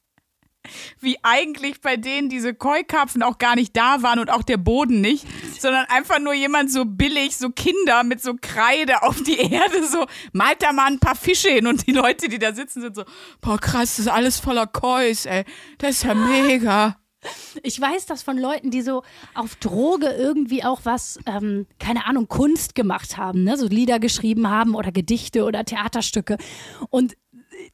[1.00, 5.00] wie eigentlich bei denen diese Koi-Karpfen auch gar nicht da waren und auch der Boden
[5.00, 5.26] nicht,
[5.58, 10.06] sondern einfach nur jemand so billig, so Kinder mit so Kreide auf die Erde, so
[10.32, 13.04] malt da mal ein paar Fische hin und die Leute, die da sitzen, sind so,
[13.40, 15.44] boah krass, das ist alles voller Kois, ey,
[15.78, 16.96] das ist ja mega.
[17.62, 19.02] Ich weiß das von Leuten, die so
[19.34, 23.56] auf Droge irgendwie auch was, ähm, keine Ahnung, Kunst gemacht haben, ne?
[23.56, 26.38] so Lieder geschrieben haben oder Gedichte oder Theaterstücke.
[26.90, 27.16] Und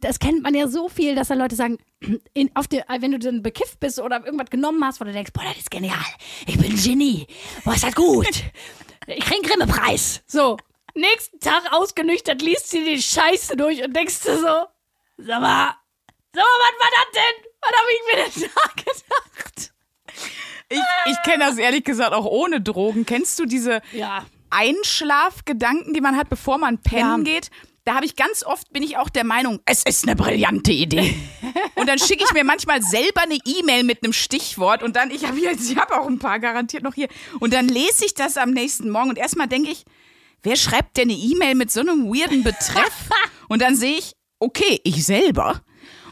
[0.01, 1.79] das kennt man ja so viel, dass dann Leute sagen,
[2.35, 5.33] in, auf der, wenn du dann bekifft bist oder irgendwas genommen hast, wo du denkst,
[5.33, 6.05] boah, das ist genial,
[6.47, 7.27] ich bin ein Genie,
[7.65, 8.29] boah, ist das gut,
[9.07, 10.23] ich krieg einen Grimme-Preis.
[10.27, 10.57] So,
[10.95, 14.67] nächsten Tag ausgenüchtert, liest sie die Scheiße durch und denkst du so,
[15.19, 15.75] sag mal,
[16.33, 17.54] sag mal, was war das denn?
[17.65, 19.73] Was hab ich mir denn da gedacht?
[20.71, 20.81] Ich,
[21.13, 23.05] ich kenne das ehrlich gesagt auch ohne Drogen.
[23.07, 24.25] Kennst du diese Ja.
[24.51, 27.33] Einschlafgedanken, die man hat, bevor man pennen Ja.
[27.35, 27.51] geht.
[27.85, 31.15] Da habe ich ganz oft, bin ich auch der Meinung, es ist eine brillante Idee.
[31.75, 35.27] Und dann schicke ich mir manchmal selber eine E-Mail mit einem Stichwort und dann, ich
[35.27, 37.09] habe jetzt, ich habe auch ein paar garantiert noch hier.
[37.41, 39.85] Und dann lese ich das am nächsten Morgen und erstmal denke ich,
[40.43, 43.11] wer schreibt denn eine E-Mail mit so einem weirden Betreff?
[43.49, 45.61] Und dann sehe ich, okay, ich selber.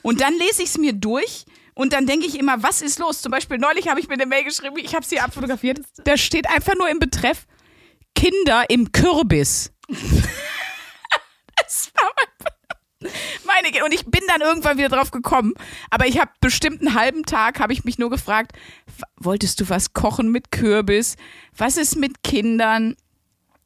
[0.03, 3.23] Und dann lese ich es mir durch und dann denke ich immer, was ist los?
[3.23, 5.81] Zum Beispiel neulich habe ich mir eine Mail geschrieben, ich habe sie abfotografiert.
[6.05, 7.47] Da steht einfach nur im Betreff
[8.15, 9.73] Kinder im Kürbis.
[11.57, 13.13] das war mein-
[13.45, 15.55] meine Ge- und ich bin dann irgendwann wieder drauf gekommen,
[15.91, 18.53] aber ich habe bestimmt einen halben Tag habe ich mich nur gefragt,
[19.17, 21.17] wolltest du was kochen mit Kürbis?
[21.57, 22.97] Was ist mit Kindern?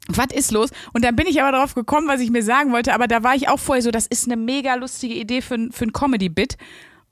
[0.09, 0.71] Was ist los?
[0.93, 3.35] Und dann bin ich aber drauf gekommen, was ich mir sagen wollte, aber da war
[3.35, 6.57] ich auch vorher so, das ist eine mega lustige Idee für, ein- für ein Comedy-Bit.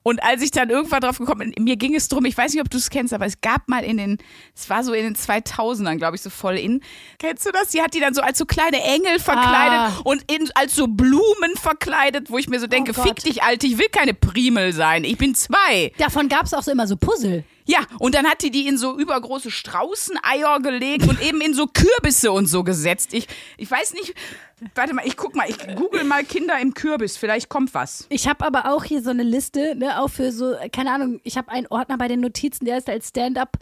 [0.06, 2.60] Und als ich dann irgendwann drauf gekommen bin, mir ging es drum, ich weiß nicht,
[2.60, 4.18] ob du es kennst, aber es gab mal in den,
[4.54, 6.82] es war so in den 2000ern, glaube ich, so voll in.
[7.18, 7.68] Kennst du das?
[7.68, 9.92] Die hat die dann so als so kleine Engel verkleidet Ah.
[10.04, 13.66] und in, als so Blumen verkleidet, wo ich mir so denke, Oh fick dich, Alte,
[13.66, 15.90] ich will keine Primel sein, ich bin zwei.
[15.96, 17.42] Davon gab es auch so immer so Puzzle.
[17.66, 21.66] Ja, und dann hat die die in so übergroße Straußeneier gelegt und eben in so
[21.66, 23.14] Kürbisse und so gesetzt.
[23.14, 24.14] Ich, ich weiß nicht,
[24.74, 28.06] warte mal, ich guck mal, ich google mal Kinder im Kürbis, vielleicht kommt was.
[28.10, 31.38] Ich habe aber auch hier so eine Liste, ne, auch für so, keine Ahnung, ich
[31.38, 33.56] habe einen Ordner bei den Notizen, der ist als Stand-up.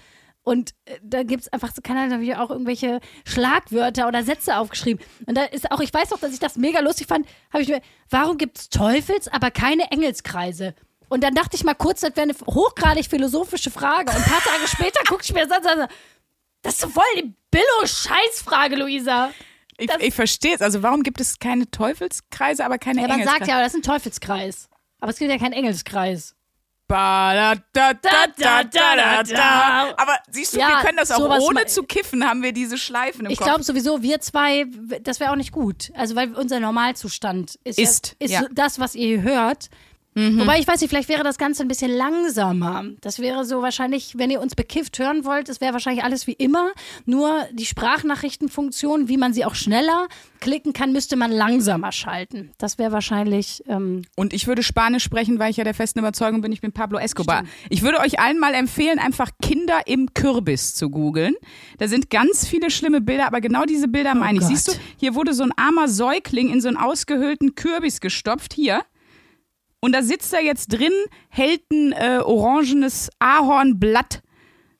[0.45, 4.09] Und äh, da gibt es einfach so, keine Ahnung, da habe ich auch irgendwelche Schlagwörter
[4.09, 5.05] oder Sätze aufgeschrieben.
[5.27, 7.69] Und da ist auch, ich weiß auch, dass ich das mega lustig fand, habe ich
[7.69, 10.75] mir, warum gibt es Teufels, aber keine Engelskreise?
[11.13, 14.11] Und dann dachte ich mal kurz, das wäre eine hochgradig philosophische Frage.
[14.11, 15.87] Und ein paar Tage später gucke ich mir das an
[16.63, 19.31] das ist voll die Billo-Scheißfrage, Luisa.
[19.77, 20.63] Ich, ich verstehe es.
[20.63, 23.81] Also warum gibt es keine Teufelskreise, aber keine Ja, man sagt ja, aber das ist
[23.81, 24.69] ein Teufelskreis.
[25.01, 26.35] Aber es gibt ja keinen Engelskreis.
[26.87, 29.95] Ba, da, da, da, da, da, da, da.
[29.97, 33.27] Aber siehst du, Ja, wir können das auch ohne zu kiffen, haben wir diese Schleifen
[33.27, 33.49] im Ich Kopf.
[33.49, 34.67] glaube sowieso, wir zwei,
[35.03, 35.91] das wäre auch nicht gut.
[35.95, 38.47] Also, weil unser Normalzustand ist, Ist, ja, ist ja.
[38.53, 39.69] das, was ihr hört.
[40.15, 42.85] Wobei ich weiß nicht, vielleicht wäre das Ganze ein bisschen langsamer.
[43.01, 46.33] Das wäre so wahrscheinlich, wenn ihr uns bekifft hören wollt, es wäre wahrscheinlich alles wie
[46.35, 46.73] immer.
[47.07, 50.09] Nur die Sprachnachrichtenfunktion, wie man sie auch schneller
[50.41, 52.51] klicken kann, müsste man langsamer schalten.
[52.59, 53.63] Das wäre wahrscheinlich.
[53.69, 56.73] Ähm, Und ich würde Spanisch sprechen, weil ich ja der festen Überzeugung bin, ich bin
[56.73, 57.45] Pablo Escobar.
[57.71, 61.35] Ich würde euch allen mal empfehlen, einfach Kinder im Kürbis zu googeln.
[61.79, 64.41] Da sind ganz viele schlimme Bilder, aber genau diese Bilder meine ich.
[64.41, 64.49] Gott.
[64.51, 68.53] Siehst du, hier wurde so ein armer Säugling in so einen ausgehöhlten Kürbis gestopft.
[68.53, 68.83] Hier.
[69.85, 70.93] Und da sitzt er jetzt drin,
[71.29, 74.23] hält ein äh, orangenes Ahornblatt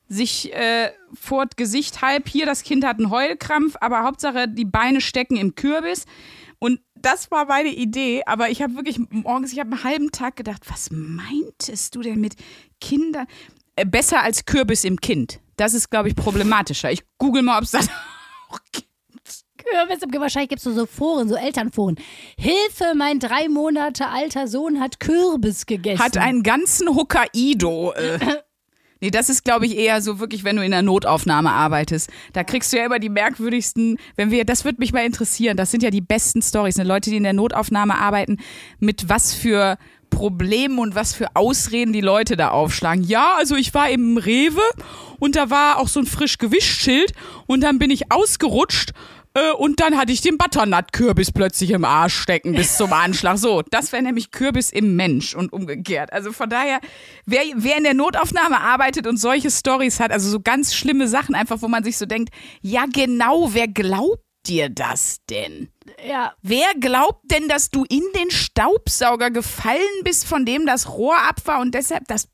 [0.07, 2.29] sich äh, vor das Gesicht halb.
[2.29, 6.05] Hier, das Kind hat einen Heulkrampf, aber Hauptsache die Beine stecken im Kürbis.
[6.59, 10.37] Und das war meine Idee, aber ich habe wirklich morgens, ich habe einen halben Tag
[10.37, 12.35] gedacht, was meintest du denn mit
[12.79, 13.27] Kindern?
[13.75, 15.41] Äh, besser als Kürbis im Kind.
[15.57, 16.91] Das ist, glaube ich, problematischer.
[16.91, 17.89] Ich google mal, ob es das
[18.49, 18.92] auch gibt.
[20.19, 21.95] Wahrscheinlich gibt es so Foren, so Elternforen.
[22.37, 26.03] Hilfe, mein drei Monate alter Sohn hat Kürbis gegessen.
[26.03, 27.93] Hat einen ganzen Hokkaido.
[27.93, 28.19] Äh.
[29.03, 32.09] Nee, das ist, glaube ich, eher so wirklich, wenn du in der Notaufnahme arbeitest.
[32.31, 35.71] Da kriegst du ja immer die merkwürdigsten, wenn wir, das würde mich mal interessieren, das
[35.71, 36.85] sind ja die besten Stories, ne?
[36.85, 38.37] Leute, die in der Notaufnahme arbeiten,
[38.79, 39.77] mit was für
[40.09, 43.03] Problemen und was für Ausreden die Leute da aufschlagen.
[43.03, 44.61] Ja, also ich war im Rewe
[45.19, 47.11] und da war auch so ein frisch Gewischschild
[47.45, 48.93] und dann bin ich ausgerutscht
[49.57, 53.37] und dann hatte ich den Butternut-Kürbis plötzlich im Arsch stecken bis zum Anschlag.
[53.37, 56.13] So, das wäre nämlich Kürbis im Mensch und umgekehrt.
[56.13, 56.79] Also von daher,
[57.25, 61.33] wer, wer in der Notaufnahme arbeitet und solche Stories hat, also so ganz schlimme Sachen
[61.33, 65.69] einfach, wo man sich so denkt, ja genau, wer glaubt dir das denn?
[66.07, 71.17] ja, Wer glaubt denn, dass du in den Staubsauger gefallen bist, von dem das Rohr
[71.17, 72.27] ab war und deshalb das,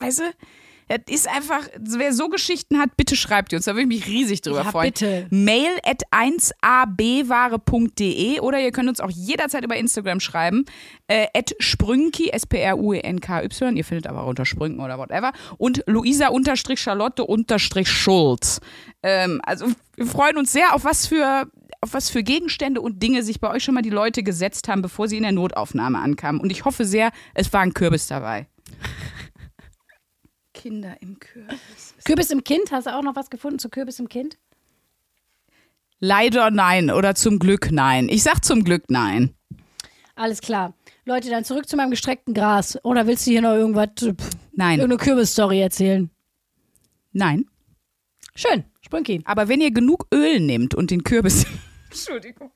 [0.00, 0.24] weißt du,
[0.98, 4.06] das ist einfach, wer so Geschichten hat, bitte schreibt die uns, da würde ich mich
[4.06, 4.92] riesig drüber Ja, freuen.
[4.92, 5.26] bitte.
[5.30, 10.64] Mail at 1abware.de oder ihr könnt uns auch jederzeit über Instagram schreiben,
[11.08, 18.60] äh, at sprünki, S-P-R-U-E-N-K-Y, ihr findet aber auch unter Sprünken oder whatever, und Luisa-Charlotte-Schulz.
[19.02, 21.46] Ähm, also wir freuen uns sehr, auf was für
[21.80, 24.82] auf was für Gegenstände und Dinge sich bei euch schon mal die Leute gesetzt haben,
[24.82, 26.40] bevor sie in der Notaufnahme ankamen.
[26.40, 28.46] Und ich hoffe sehr, es war ein Kürbis dabei.
[30.62, 31.94] Kinder im Kürbis.
[32.04, 34.38] Kürbis im Kind, hast du auch noch was gefunden zu Kürbis im Kind?
[35.98, 38.08] Leider nein oder zum Glück nein.
[38.08, 39.34] Ich sag zum Glück nein.
[40.14, 40.74] Alles klar.
[41.04, 42.78] Leute, dann zurück zu meinem gestreckten Gras.
[42.84, 44.78] Oder willst du hier noch irgendwas, pff, Nein.
[44.78, 46.10] irgendeine Kürbis-Story erzählen?
[47.10, 47.46] Nein.
[48.36, 49.20] Schön, Sprünki.
[49.24, 51.44] Aber wenn ihr genug Öl nehmt und den Kürbis.
[51.90, 52.52] Entschuldigung.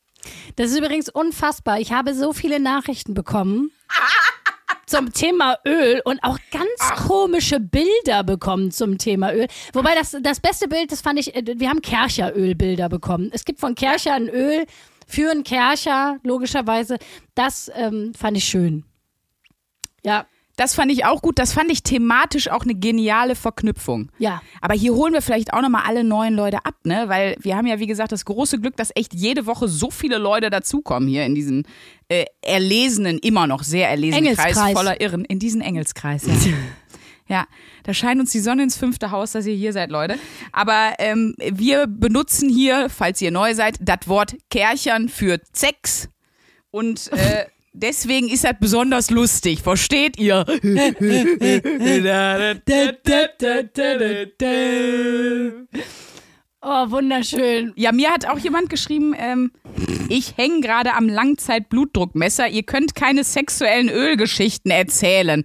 [0.54, 1.80] Das ist übrigens unfassbar.
[1.80, 3.72] Ich habe so viele Nachrichten bekommen
[4.86, 9.46] zum Thema Öl und auch ganz komische Bilder bekommen zum Thema Öl.
[9.72, 13.30] Wobei das, das beste Bild, das fand ich, äh, wir haben Kercher-Ölbilder bekommen.
[13.32, 14.66] Es gibt von Kercher ein Öl
[15.06, 16.98] für einen Kercher, logischerweise.
[17.34, 18.84] Das ähm, fand ich schön.
[20.04, 21.38] Ja, Das fand ich auch gut.
[21.38, 24.10] Das fand ich thematisch auch eine geniale Verknüpfung.
[24.18, 24.40] ja.
[24.60, 27.04] Aber hier holen wir vielleicht auch nochmal alle neuen Leute ab, ne?
[27.08, 30.18] Weil wir haben ja, wie gesagt, das große Glück, dass echt jede Woche so viele
[30.18, 31.66] Leute dazukommen hier in diesen
[32.08, 34.54] äh, erlesenen, immer noch sehr erlesenen Engelskreis.
[34.56, 35.24] Kreis voller Irren.
[35.26, 36.34] In diesen Engelskreis, ja.
[37.28, 37.46] Ja,
[37.82, 40.16] da scheint uns die Sonne ins fünfte Haus, dass ihr hier seid, Leute.
[40.52, 46.08] Aber ähm, wir benutzen hier, falls ihr neu seid, das Wort Kerchern für Sex.
[46.70, 50.44] Und äh, deswegen ist das besonders lustig, versteht ihr?
[56.62, 57.72] Oh, wunderschön.
[57.76, 59.52] Ja, mir hat auch jemand geschrieben, ähm,
[60.08, 62.48] ich hänge gerade am Langzeit-Blutdruckmesser.
[62.48, 65.44] Ihr könnt keine sexuellen Ölgeschichten erzählen.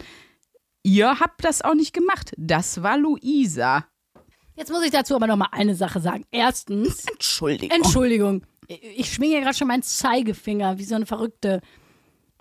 [0.83, 2.31] Ihr habt das auch nicht gemacht.
[2.37, 3.85] Das war Luisa.
[4.55, 6.25] Jetzt muss ich dazu aber noch mal eine Sache sagen.
[6.31, 7.77] Erstens, Entschuldigung.
[7.77, 11.61] Entschuldigung, ich schwinge ja gerade schon meinen Zeigefinger wie so eine Verrückte.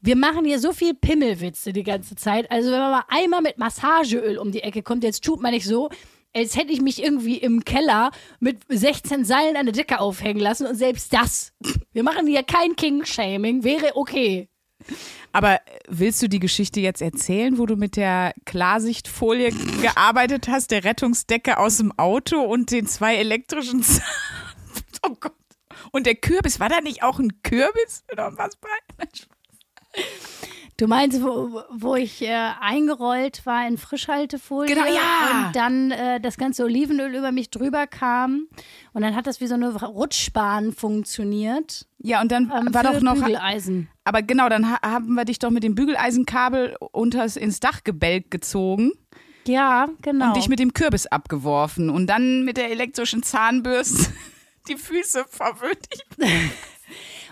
[0.02, 2.50] Wir machen hier so viel Pimmelwitze die ganze Zeit.
[2.50, 5.66] Also wenn man mal einmal mit Massageöl um die Ecke kommt, jetzt tut man nicht
[5.66, 5.90] so,
[6.34, 10.66] als hätte ich mich irgendwie im Keller mit 16 Seilen an der Decke aufhängen lassen
[10.66, 11.52] und selbst das.
[11.92, 14.48] Wir machen hier kein King-Shaming, wäre okay.
[15.32, 19.50] Aber äh, willst du die Geschichte jetzt erzählen, wo du mit der Klarsichtfolie
[19.82, 24.04] gearbeitet hast, der Rettungsdecke aus dem Auto und den zwei elektrischen Zahn?
[25.02, 25.32] Oh Gott.
[25.92, 28.68] Und der Kürbis, war da nicht auch ein Kürbis oder was bei?
[30.76, 35.46] Du meinst, wo, wo ich äh, eingerollt war in Frischhaltefolie Genau, ja.
[35.48, 38.46] und dann äh, das ganze Olivenöl über mich drüber kam
[38.94, 41.86] und dann hat das wie so eine Rutschbahn funktioniert.
[41.98, 43.16] Ja, und dann Ähm, war doch noch.
[43.16, 43.90] Bügeleisen.
[44.04, 48.30] Aber genau, dann ha haben wir dich doch mit dem Bügeleisenkabel unters ins Dach gebellt
[48.30, 48.92] gezogen
[49.46, 50.28] Ja, genau.
[50.28, 54.10] und dich mit dem Kürbis abgeworfen und dann mit der elektrischen Zahnbürste
[54.68, 55.86] die Füße verwöhnt.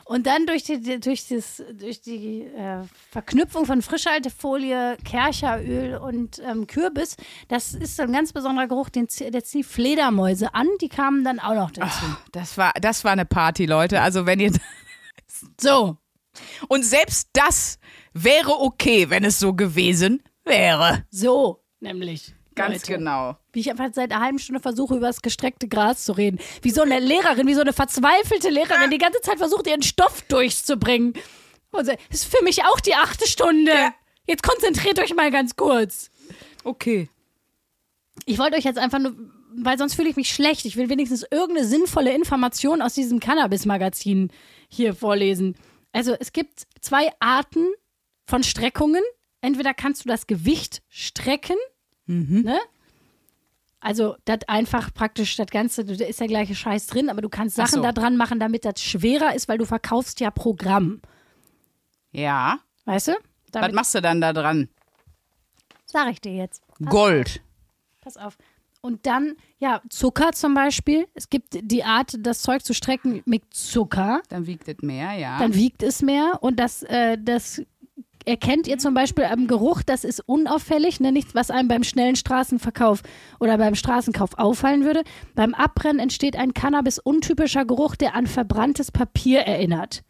[0.09, 6.67] Und dann durch die, durch das, durch die äh, Verknüpfung von Frischhaltefolie, Kercheröl und ähm,
[6.67, 7.15] Kürbis,
[7.49, 11.39] das ist so ein ganz besonderer Geruch, den, der zieht Fledermäuse an, die kamen dann
[11.39, 12.07] auch noch dazu.
[12.33, 14.01] Das war, das war eine Party, Leute.
[14.01, 14.53] Also wenn ihr.
[15.61, 15.99] So,
[16.69, 17.79] Und selbst das
[18.13, 21.05] wäre okay, wenn es so gewesen wäre.
[21.11, 22.35] so, nämlich.
[22.55, 22.99] Ganz Leute.
[22.99, 23.37] genau.
[23.59, 26.39] Wie ich einfach seit einer halben Stunde versuche, über das gestreckte Gras zu reden.
[26.63, 30.23] Wie so eine Lehrerin, wie so eine verzweifelte Lehrerin, die ganze Zeit versucht, ihren Stoff
[30.29, 31.15] durchzubringen.
[31.73, 33.73] Und so, das ist für mich auch die achte Stunde.
[33.73, 33.95] Ja.
[34.29, 36.09] Jetzt konzentriert euch mal ganz kurz.
[36.63, 37.09] Okay.
[38.27, 39.17] Ich wollte euch jetzt einfach nur,
[39.57, 40.65] weil sonst fühle ich mich schlecht.
[40.65, 44.31] Ich will wenigstens irgendeine sinnvolle Information aus diesem Cannabis-Magazin
[44.69, 45.57] hier vorlesen.
[45.91, 47.67] Also es gibt zwei Arten
[48.25, 49.03] von Streckungen.
[49.41, 51.57] Entweder kannst du das Gewicht strecken,
[52.45, 52.61] ne?
[53.81, 57.59] Also das einfach praktisch das Ganze, da ist der gleiche Scheiß drin, aber du kannst
[57.61, 57.83] Ach Sachen so.
[57.83, 61.01] da dran machen, damit das schwerer ist, weil du verkaufst ja Programm.
[62.11, 62.59] Ja.
[62.87, 63.13] Weißt du?
[63.13, 64.69] Was Damit machst du dann da dran?
[65.87, 66.63] sage ich dir jetzt.
[66.85, 67.43] Gold.
[68.03, 68.37] Pass auf.
[68.81, 71.09] Und dann, ja, Zucker zum Beispiel.
[71.15, 74.23] Es gibt die Art, das Zeug zu strecken mit Zucker.
[74.29, 75.39] Dann wiegt es mehr, ja.
[75.39, 76.39] Dann wiegt es mehr.
[76.41, 77.63] Und das, äh, das
[78.29, 79.83] erkennt ihr zum Beispiel am Geruch.
[79.83, 81.01] Das ist unauffällig.
[81.01, 81.11] Ne?
[81.11, 83.03] Nichts, was einem beim schnellen Straßenverkauf
[83.41, 85.03] oder beim Straßenkauf auffallen würde.
[85.35, 90.03] Beim Abbrennen entsteht ein Cannabis-untypischer Geruch, der an verbranntes Papier erinnert.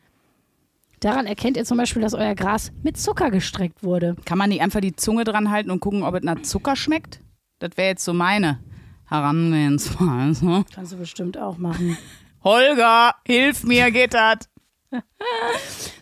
[1.01, 4.17] Daran erkennt ihr zum Beispiel, dass euer Gras mit Zucker gestreckt wurde.
[4.25, 7.21] Kann man nicht einfach die Zunge dran halten und gucken, ob es nach Zucker schmeckt?
[7.61, 8.59] Das wäre jetzt so meine
[9.07, 10.65] Herangehensweise.
[10.75, 11.97] Kannst du bestimmt auch machen.
[12.45, 14.49] Holger, hilf mir, geht das?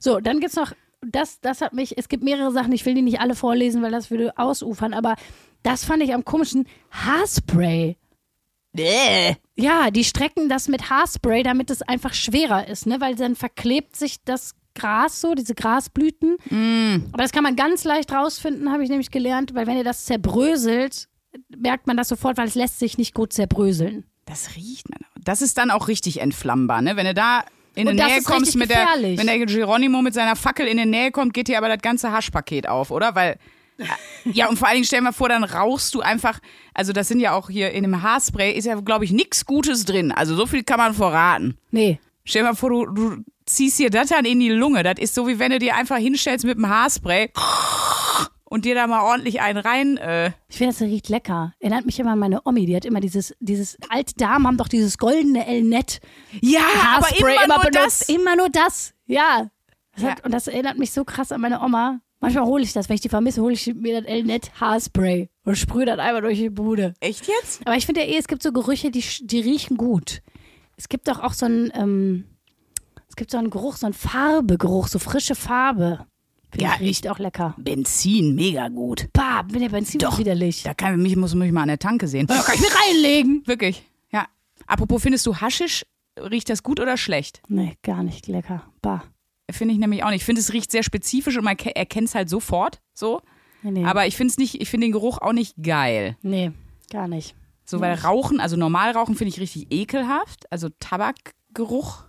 [0.01, 3.03] So, dann gibt's noch, das, das hat mich, es gibt mehrere Sachen, ich will die
[3.03, 5.17] nicht alle vorlesen, weil das würde ausufern, aber
[5.63, 7.97] das fand ich am komischen Haarspray.
[9.57, 13.01] Ja, die strecken das mit Haarspray, damit es einfach schwerer ist, ne?
[13.01, 16.37] Weil dann verklebt sich das Gras so, diese Grasblüten.
[17.13, 20.05] Aber das kann man ganz leicht rausfinden, habe ich nämlich gelernt, weil wenn ihr das
[20.05, 21.09] zerbröselt,
[21.57, 24.05] merkt man das sofort, weil es lässt sich nicht gut zerbröseln.
[24.27, 24.99] Das riecht man.
[25.23, 26.97] Das ist dann auch richtig entflammbar, ne?
[26.97, 27.45] Wenn du da
[27.77, 30.87] in Und die Nähe kommst mit der, wenn der Geronimo mit seiner Fackel in die
[30.87, 33.15] Nähe kommt, geht dir aber das ganze Haschpaket auf, oder?
[33.15, 33.39] Weil
[34.25, 36.41] ja, und vor allen Dingen stell dir mal vor, dann rauchst du einfach,
[36.75, 39.85] also das sind ja auch hier in dem Haarspray ist ja, glaube ich, nichts Gutes
[39.85, 40.13] drin.
[40.13, 41.59] Also so viel kann man verraten.
[41.71, 42.01] Nee.
[42.25, 44.83] Stell dir mal vor, du, du ziehst dir das dann in die Lunge.
[44.83, 47.31] Das ist so, wie wenn du dir einfach hinstellst mit dem Haarspray
[48.49, 49.97] und dir da mal ordentlich einen rein.
[49.97, 51.53] Äh, Ich finde, das riecht lecker.
[51.59, 54.69] Erinnert mich immer an meine Omi, die hat immer dieses, dieses, alte Damen haben doch
[54.69, 56.01] dieses goldene Elnett
[56.41, 58.01] ja, aber Haarspray immer, immer, nur benutzt.
[58.03, 58.09] das.
[58.09, 58.95] Immer nur das.
[59.07, 59.51] Ja.
[59.95, 60.11] Das Ja.
[60.11, 62.01] Hat, und das erinnert mich so krass an meine Oma.
[62.21, 65.57] Manchmal hole ich das, wenn ich die vermisse, hole ich mir das Elnett Haarspray und
[65.57, 66.95] sprühe das einmal durch die Bude.
[67.01, 67.67] Echt jetzt?
[67.67, 70.23] Aber ich finde ja eh, es gibt so Gerüche, die, die riechen gut.
[70.77, 72.25] Es gibt doch auch so einen, ähm,
[73.09, 76.07] es gibt so einen Geruch, so einen Farbegeruch, so frische Farbe.
[76.63, 77.55] Ja, riecht auch lecker.
[77.59, 79.09] Benzin, mega gut.
[79.13, 80.19] Bah, bin der Benzin Doch.
[80.19, 80.63] widerlich.
[80.63, 82.27] Da kann mich, muss mich mal an der Tanke sehen.
[82.27, 83.43] Da kann ich mir reinlegen.
[83.47, 84.27] Wirklich, ja.
[84.67, 85.85] Apropos, findest du Haschisch,
[86.19, 87.43] riecht das gut oder schlecht?
[87.49, 88.63] Nee, gar nicht lecker.
[88.83, 89.05] Bah.
[89.51, 90.23] Finde ich nämlich auch nicht.
[90.23, 93.21] Ich finde, es riecht sehr spezifisch und man ke- erkennt es halt sofort, so.
[93.63, 93.85] Nee, nee.
[93.85, 96.17] Aber ich finde es nicht, ich finde den Geruch auch nicht geil.
[96.23, 96.51] nee,
[96.91, 97.35] gar nicht.
[97.65, 100.51] So, weil Rauchen, also normal Rauchen finde ich richtig ekelhaft.
[100.53, 102.05] Also Tabakgeruch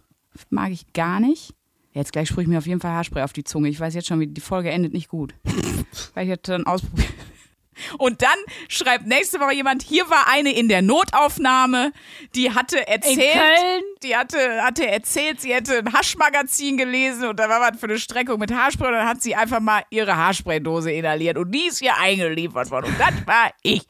[0.52, 1.54] mag ich gar nicht.
[1.98, 3.70] Jetzt gleich sprühe ich mir auf jeden Fall Haarspray auf die Zunge.
[3.70, 5.34] Ich weiß jetzt schon, wie die Folge endet nicht gut.
[6.14, 7.10] weil ich jetzt dann ausprobiert.
[7.98, 8.38] Und dann
[8.70, 11.92] schreibt nächste Woche jemand, hier war eine in der Notaufnahme,
[12.34, 17.62] die hatte erzählt, die hatte, hatte erzählt, sie hätte ein Haschmagazin gelesen und da war
[17.62, 21.38] was für eine Streckung mit Haarspray und dann hat sie einfach mal ihre Haarspraydose inhaliert
[21.38, 23.84] und die ist ihr eingeliefert worden und das war ich.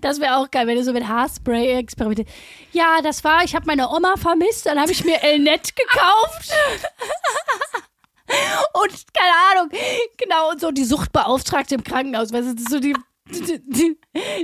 [0.00, 2.30] Das wäre auch geil, wenn du so mit Haarspray experimentierst.
[2.72, 6.52] Ja, das war, ich habe meine Oma vermisst, dann habe ich mir Elnett gekauft.
[8.74, 9.70] und keine Ahnung,
[10.16, 12.94] genau, und so die Suchtbeauftragte im Krankenhaus, weißt du, das so die,
[13.30, 13.98] die, die,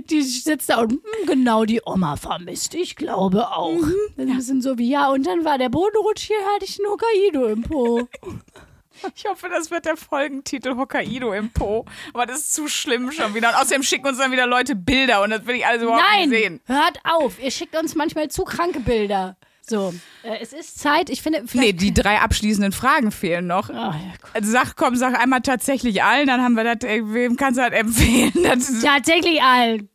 [0.07, 3.73] die sitzt da und, "Hm, genau, die Oma vermisst, ich glaube auch.
[3.81, 6.79] Das ist ein bisschen so wie, ja, und dann war der Bodenrutsch, hier hatte ich
[6.79, 8.09] ein Hokkaido im Po.
[9.15, 11.85] Ich hoffe, das wird der Folgentitel Hokkaido im Po.
[12.13, 13.49] Aber das ist zu schlimm schon wieder.
[13.51, 16.29] Und außerdem schicken uns dann wieder Leute Bilder und das will ich alles überhaupt Nein,
[16.29, 16.61] nicht sehen.
[16.67, 19.37] hört auf, ihr schickt uns manchmal zu kranke Bilder.
[19.63, 23.71] So, äh, es ist Zeit, ich finde, Nee, die drei abschließenden Fragen fehlen noch.
[23.71, 24.13] Ach, ja.
[24.35, 27.63] Also sag, komm, sag einmal tatsächlich allen, dann haben wir das, ey, wem kannst du
[27.71, 28.33] das empfehlen?
[28.43, 29.89] Das Tatsächlich allen.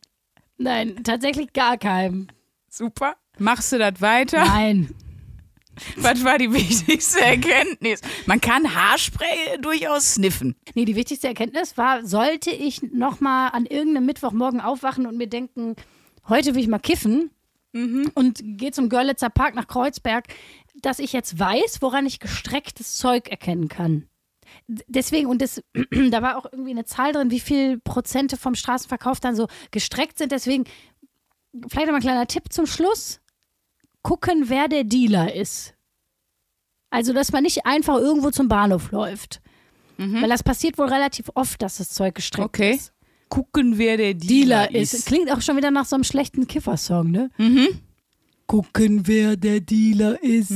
[0.56, 2.28] Nein, tatsächlich gar keinem.
[2.70, 3.16] super.
[3.38, 4.42] Machst du das weiter?
[4.46, 4.94] Nein.
[5.96, 8.00] Was war die wichtigste Erkenntnis?
[8.26, 10.56] Man kann Haarspray durchaus sniffen.
[10.74, 15.76] Nee, die wichtigste Erkenntnis war, sollte ich nochmal an irgendeinem Mittwochmorgen aufwachen und mir denken,
[16.28, 17.30] heute will ich mal kiffen,
[18.14, 20.24] und gehe zum Görlitzer Park nach Kreuzberg,
[20.80, 24.08] dass ich jetzt weiß, woran ich gestrecktes Zeug erkennen kann.
[24.66, 25.62] Deswegen, und das,
[26.10, 30.18] da war auch irgendwie eine Zahl drin, wie viel Prozente vom Straßenverkauf dann so gestreckt
[30.18, 30.32] sind.
[30.32, 30.64] Deswegen,
[31.68, 33.20] vielleicht noch mal ein kleiner Tipp zum Schluss.
[34.06, 35.74] Gucken, wer der Dealer ist.
[36.90, 39.40] Also, dass man nicht einfach irgendwo zum Bahnhof läuft.
[39.98, 42.74] Weil das passiert wohl relativ oft, dass das Zeug gestreckt Okay.
[42.74, 42.92] ist.
[43.30, 45.06] Gucken, wer der Dealer, Dealer ist.
[45.06, 47.30] Klingt auch schon wieder nach so einem schlechten Kiffersong, ne?
[48.46, 50.52] Gucken, wer der Dealer ist.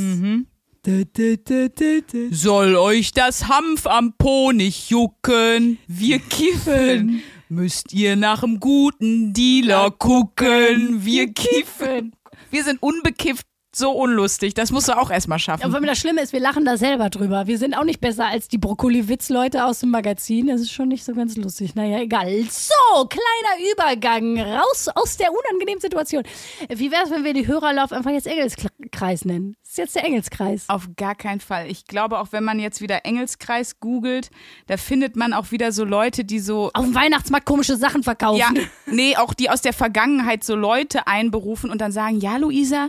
[0.82, 2.18] Da, da, da, da.
[2.30, 5.78] Soll euch das Hanf am Po nicht jucken?
[5.88, 7.22] Wir kiffen.
[7.48, 11.04] Müsst ihr nach einem guten Dealer gucken?
[11.04, 12.12] Wir kiffen.
[12.50, 14.54] Wir sind unbekifft so unlustig.
[14.54, 15.62] Das musst du auch erstmal schaffen.
[15.62, 17.46] Aber das Schlimme ist, wir lachen da selber drüber.
[17.46, 20.48] Wir sind auch nicht besser als die Brokkoli-Witz-Leute aus dem Magazin.
[20.48, 21.74] Das ist schon nicht so ganz lustig.
[21.74, 22.42] Naja, egal.
[22.50, 24.40] So, kleiner Übergang.
[24.40, 26.24] Raus aus der unangenehmen Situation.
[26.68, 29.56] Wie wäre es, wenn wir die Hörerlauf einfach jetzt Engelskreis nennen?
[29.62, 30.64] Das ist jetzt der Engelskreis.
[30.68, 31.70] Auf gar keinen Fall.
[31.70, 34.30] Ich glaube, auch wenn man jetzt wieder Engelskreis googelt,
[34.66, 36.70] da findet man auch wieder so Leute, die so.
[36.74, 38.38] Auf dem Weihnachtsmarkt komische Sachen verkaufen.
[38.38, 38.50] Ja,
[38.86, 42.88] nee, auch die aus der Vergangenheit so Leute einberufen und dann sagen: Ja, Luisa,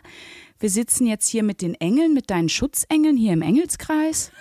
[0.61, 4.31] wir sitzen jetzt hier mit den Engeln, mit deinen Schutzengeln hier im Engelskreis.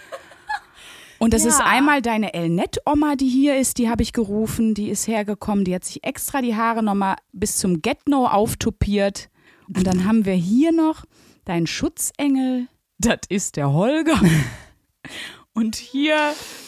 [1.18, 1.48] Und das Ja.
[1.50, 5.74] ist einmal deine Elnett-Oma, die hier ist, die habe ich gerufen, die ist hergekommen, die
[5.74, 9.28] hat sich extra die Haare nochmal bis zum Get-No auftopiert.
[9.74, 11.04] Und dann haben wir hier noch
[11.44, 12.68] deinen Schutzengel,
[12.98, 14.18] das ist der Holger.
[15.52, 16.16] Und hier,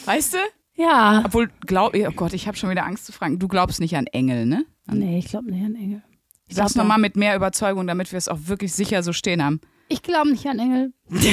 [0.05, 0.37] weißt du,
[0.75, 1.23] Ja.
[1.25, 3.39] obwohl, glaub, oh Gott, ich habe schon wieder Angst zu fragen.
[3.39, 4.65] Du glaubst nicht an Engel, ne?
[4.91, 6.03] Nee, ich glaube nicht an Engel.
[6.47, 9.61] Ich Sag's nochmal mit mehr Überzeugung, damit wir es auch wirklich sicher so stehen haben.
[9.87, 10.93] Ich glaube nicht an Engel.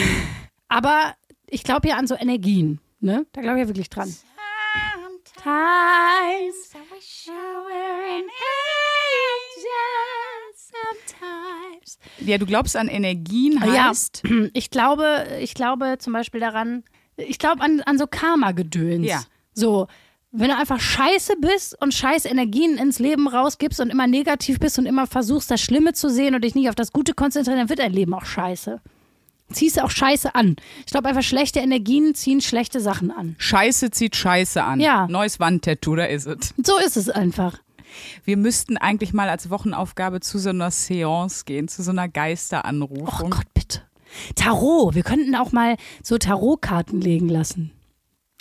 [0.68, 1.14] Aber
[1.48, 2.80] ich glaube ja an so Energien.
[3.00, 3.26] Ne?
[3.32, 4.08] Da glaube ich ja wirklich dran.
[5.34, 8.24] Sometimes I wish I were an
[9.60, 10.54] angel.
[10.54, 11.98] Sometimes.
[12.18, 13.88] Ja, du glaubst an Energien, Ja.
[13.88, 14.22] heißt.
[14.52, 16.84] Ich glaube, ich glaube zum Beispiel daran,
[17.16, 19.06] ich glaube an, an so Karma-Gedöns.
[19.06, 19.22] Ja.
[19.54, 19.86] So,
[20.32, 24.78] wenn du einfach scheiße bist und scheiß Energien ins Leben rausgibst und immer negativ bist
[24.78, 27.68] und immer versuchst, das Schlimme zu sehen und dich nicht auf das Gute konzentrieren, dann
[27.68, 28.80] wird dein Leben auch scheiße.
[29.52, 30.54] Ziehst du auch scheiße an.
[30.86, 33.34] Ich glaube einfach, schlechte Energien ziehen schlechte Sachen an.
[33.38, 34.78] Scheiße zieht Scheiße an.
[34.78, 35.08] Ja.
[35.08, 36.54] Neues Wandtattoo, da ist es.
[36.62, 37.58] So ist es einfach.
[38.24, 42.10] Wir müssten eigentlich mal als Wochenaufgabe zu so einer Seance gehen, zu so einer Oh
[42.12, 43.30] Geisteranrufung.
[43.30, 43.82] Gott, bitte.
[44.36, 44.94] Tarot.
[44.94, 47.72] Wir könnten auch mal so Tarotkarten legen lassen.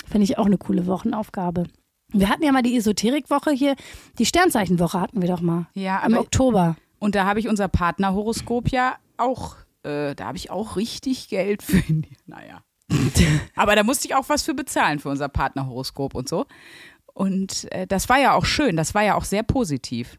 [0.08, 1.66] Finde ich auch eine coole Wochenaufgabe.
[2.12, 3.76] Wir hatten ja mal die Esoterikwoche hier.
[4.18, 5.68] Die Sternzeichenwoche hatten wir doch mal.
[5.74, 6.76] Ja, Im Oktober.
[7.00, 11.64] und da habe ich unser Partnerhoroskop ja auch, äh, da habe ich auch richtig Geld
[11.64, 11.84] für.
[12.26, 12.64] Naja.
[13.56, 16.46] aber da musste ich auch was für bezahlen für unser Partnerhoroskop und so.
[17.14, 20.18] Und äh, das war ja auch schön, das war ja auch sehr positiv.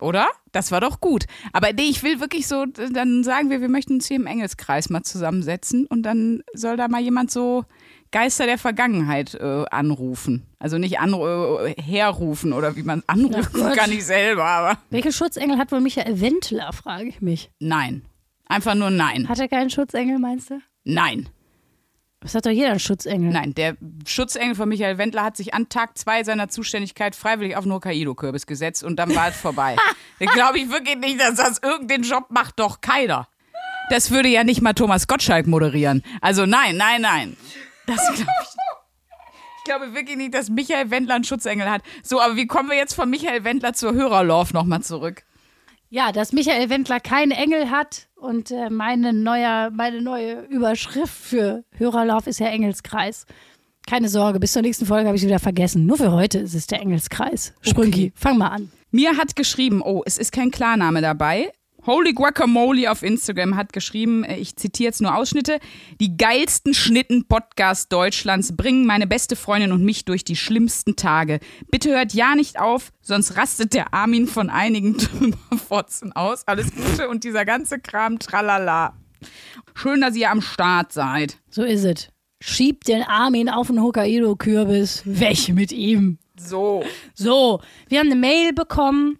[0.00, 0.28] Oder?
[0.52, 1.24] Das war doch gut.
[1.52, 4.90] Aber nee, ich will wirklich so, dann sagen wir, wir möchten uns hier im Engelskreis
[4.90, 7.64] mal zusammensetzen und dann soll da mal jemand so
[8.12, 10.46] Geister der Vergangenheit äh, anrufen.
[10.58, 13.76] Also nicht anru äh, herrufen oder wie man anrufen Gott.
[13.76, 17.50] kann ich selber, aber Welchen Schutzengel hat wohl Michael Wendler, frage ich mich.
[17.58, 18.02] nein.
[18.48, 19.28] Einfach nur nein.
[19.28, 20.60] Hat er keinen Schutzengel, meinst du?
[20.84, 21.28] Nein.
[22.20, 23.32] Das hat doch jeder einen Schutzengel.
[23.32, 23.54] Nein.
[23.54, 23.76] Der
[24.06, 28.46] Schutzengel von Michael Wendler hat sich an Tag zwei seiner Zuständigkeit freiwillig auf einen Hokkaido-Kürbis
[28.46, 29.74] gesetzt und dann war es vorbei.
[30.20, 33.26] da glaube ich wirklich nicht, dass das irgendeinen Job macht doch keiner.
[33.90, 36.02] Das würde ja nicht mal Thomas Gottschalk moderieren.
[36.20, 37.36] Also nein, nein, nein.
[37.86, 38.48] Das glaube ich.
[39.58, 41.82] Ich glaube wirklich nicht, dass Michael Wendler einen Schutzengel hat.
[42.02, 45.24] So, aber wie kommen wir jetzt von Michael Wendler zur Hörerlove nochmal zurück?
[45.88, 51.64] Ja, dass Michael Wendler keinen Engel hat und äh, meine, neue, meine neue Überschrift für
[51.72, 53.26] Hörerlauf ist ja Engelskreis.
[53.88, 55.86] Keine Sorge, bis zur nächsten Folge habe ich wieder vergessen.
[55.86, 57.54] Nur für heute ist es der Engelskreis.
[57.60, 58.72] Sprünki, fang mal an.
[58.90, 61.52] Mir hat geschrieben, oh, es ist kein Klarname dabei.
[61.86, 65.60] Holy Guacamole auf Instagram hat geschrieben, äh, ich zitiere jetzt nur Ausschnitte,
[66.00, 71.38] die geilsten Schnitten-Podcasts Deutschlands bringen meine beste Freundin und mich durch die schlimmsten Tage.
[71.70, 76.42] Bitte hört ja nicht auf, sonst rastet der Armin von einigen Trümmerfotzen aus.
[76.46, 78.94] Alles Gute und dieser ganze Kram, tralala.
[79.74, 81.38] Schön, dass ihr am Start seid.
[81.50, 82.08] So ist es.
[82.40, 85.02] Schiebt den Armin auf den Hokkaido-Kürbis.
[85.04, 86.18] Weg mit ihm.
[86.38, 86.84] So.
[87.14, 89.18] So, wir haben eine Mail bekommen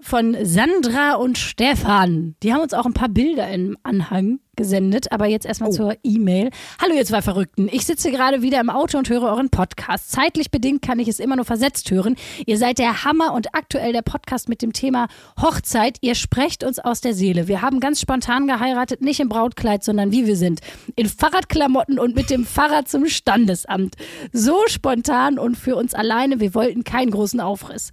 [0.00, 2.36] von Sandra und Stefan.
[2.42, 6.50] Die haben uns auch ein paar Bilder im Anhang gesendet, aber jetzt erstmal zur E-Mail.
[6.80, 7.68] Hallo ihr zwei Verrückten.
[7.70, 10.10] Ich sitze gerade wieder im Auto und höre euren Podcast.
[10.10, 12.16] Zeitlich bedingt kann ich es immer nur versetzt hören.
[12.44, 15.06] Ihr seid der Hammer und aktuell der Podcast mit dem Thema
[15.40, 15.98] Hochzeit.
[16.00, 17.46] Ihr sprecht uns aus der Seele.
[17.46, 20.60] Wir haben ganz spontan geheiratet, nicht im Brautkleid, sondern wie wir sind.
[20.96, 23.94] In Fahrradklamotten und mit dem Fahrrad zum Standesamt.
[24.32, 26.40] So spontan und für uns alleine.
[26.40, 27.92] Wir wollten keinen großen Aufriss.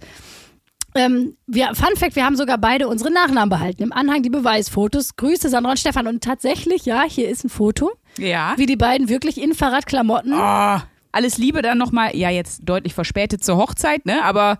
[0.96, 3.82] Ähm, wir, Fun Fact, wir haben sogar beide unsere Nachnamen behalten.
[3.82, 5.16] Im Anhang die Beweisfotos.
[5.16, 6.06] Grüße Sandra und Stefan.
[6.06, 8.54] Und tatsächlich, ja, hier ist ein Foto, Ja.
[8.56, 10.32] wie die beiden wirklich in Fahrradklamotten.
[10.34, 10.78] Oh,
[11.12, 14.22] alles Liebe dann nochmal, ja, jetzt deutlich verspätet zur Hochzeit, ne?
[14.24, 14.58] Aber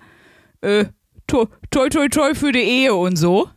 [0.62, 0.86] äh,
[1.26, 3.48] to, toi toi toi für die Ehe und so.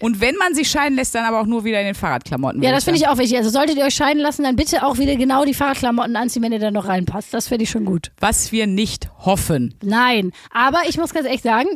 [0.00, 2.62] Und wenn man sich scheiden lässt, dann aber auch nur wieder in den Fahrradklamotten.
[2.62, 3.36] Ja, das finde ich auch wichtig.
[3.36, 6.52] Also solltet ihr euch scheiden lassen, dann bitte auch wieder genau die Fahrradklamotten anziehen, wenn
[6.52, 7.34] ihr da noch reinpasst.
[7.34, 8.10] Das finde ich schon gut.
[8.18, 9.74] Was wir nicht hoffen.
[9.82, 11.68] Nein, aber ich muss ganz ehrlich sagen,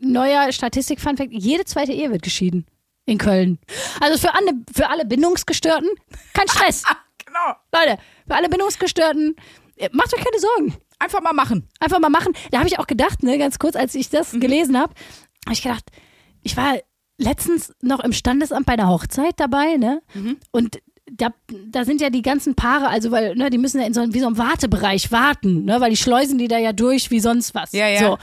[0.00, 2.66] neuer Statistik-Funfact, jede zweite Ehe wird geschieden
[3.06, 3.58] in Köln.
[4.00, 5.88] Also für alle, für alle Bindungsgestörten,
[6.34, 6.84] kein Stress.
[7.24, 7.56] Genau.
[7.72, 7.98] Leute,
[8.28, 9.36] für alle Bindungsgestörten,
[9.76, 10.76] äh, macht euch keine Sorgen.
[10.98, 11.66] Einfach mal machen.
[11.80, 12.34] Einfach mal machen.
[12.50, 14.92] Da habe ich auch gedacht, ne, ganz kurz, als ich das gelesen habe,
[15.46, 15.84] habe ich gedacht,
[16.42, 16.76] ich war
[17.22, 20.02] letztens noch im Standesamt bei einer Hochzeit dabei, ne?
[20.50, 20.78] Und
[21.10, 21.28] da,
[21.68, 24.14] da sind ja die ganzen Paare, also weil, ne, die müssen ja in so, einem-
[24.14, 25.80] wie so einem Wartebereich warten, ne?
[25.80, 27.72] Weil die schleusen die da ja durch wie sonst was.
[27.72, 27.98] Ja, ja.
[28.00, 28.18] So.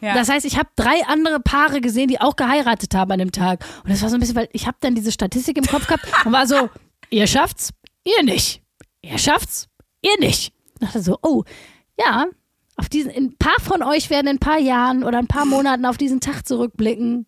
[0.00, 0.14] Ja.
[0.14, 3.64] Das heißt, ich habe drei andere Paare gesehen, die auch geheiratet haben an dem Tag.
[3.84, 6.04] Und das war so ein bisschen, weil ich habe dann diese Statistik im Kopf gehabt
[6.26, 6.68] und war so,
[7.10, 7.70] ihr schafft's,
[8.04, 8.60] ihr nicht.
[9.00, 9.68] Ihr schafft's,
[10.02, 10.52] ihr nicht.
[10.74, 11.44] Ich dachte so, oh,
[11.98, 12.26] ja,
[12.76, 15.86] auf diesen, ein paar von euch werden in ein paar Jahren oder ein paar Monaten
[15.86, 17.26] auf diesen Tag zurückblicken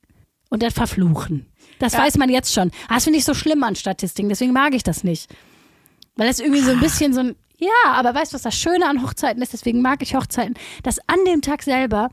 [0.51, 1.47] und das verfluchen.
[1.79, 2.01] Das Ja.
[2.01, 2.71] weiß man jetzt schon.
[2.89, 5.29] Ah, Das finde ich so schlimm an Statistiken, deswegen mag ich das nicht.
[6.17, 8.89] Weil das irgendwie so ein bisschen so ein, ja, aber weißt du, was das Schöne
[8.89, 9.53] an Hochzeiten ist?
[9.53, 12.09] Deswegen mag ich Hochzeiten, dass an dem Tag selber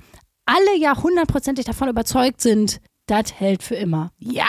[0.46, 4.12] alle ja hundertprozentig davon überzeugt sind, das hält für immer.
[4.20, 4.48] Ja?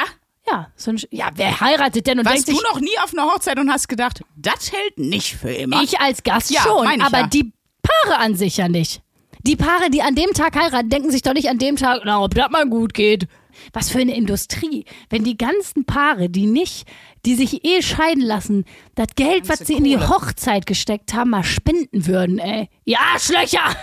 [0.51, 3.13] Ja, so ein, ja, wer heiratet denn und Warst denkt du sich, noch nie auf
[3.13, 5.83] einer Hochzeit und hast gedacht, das hält nicht für immer?
[5.83, 7.27] ich als Gast Ja, schon, aber ja.
[7.29, 9.01] die Paare an sich ja nicht.
[9.47, 12.23] Die Paare, die an dem Tag heiraten, denken sich doch nicht an dem Tag, na,
[12.23, 13.27] ob das mal gut geht.
[13.73, 14.85] Was für eine Industrie.
[15.11, 16.87] Wenn die ganzen Paare, die nicht,
[17.25, 20.09] die sich eh scheiden lassen, das Geld, was sie in die Kohle.
[20.09, 22.69] Hochzeit gesteckt haben, mal spenden würden, ey.
[22.85, 23.65] Ja, Schlöcher!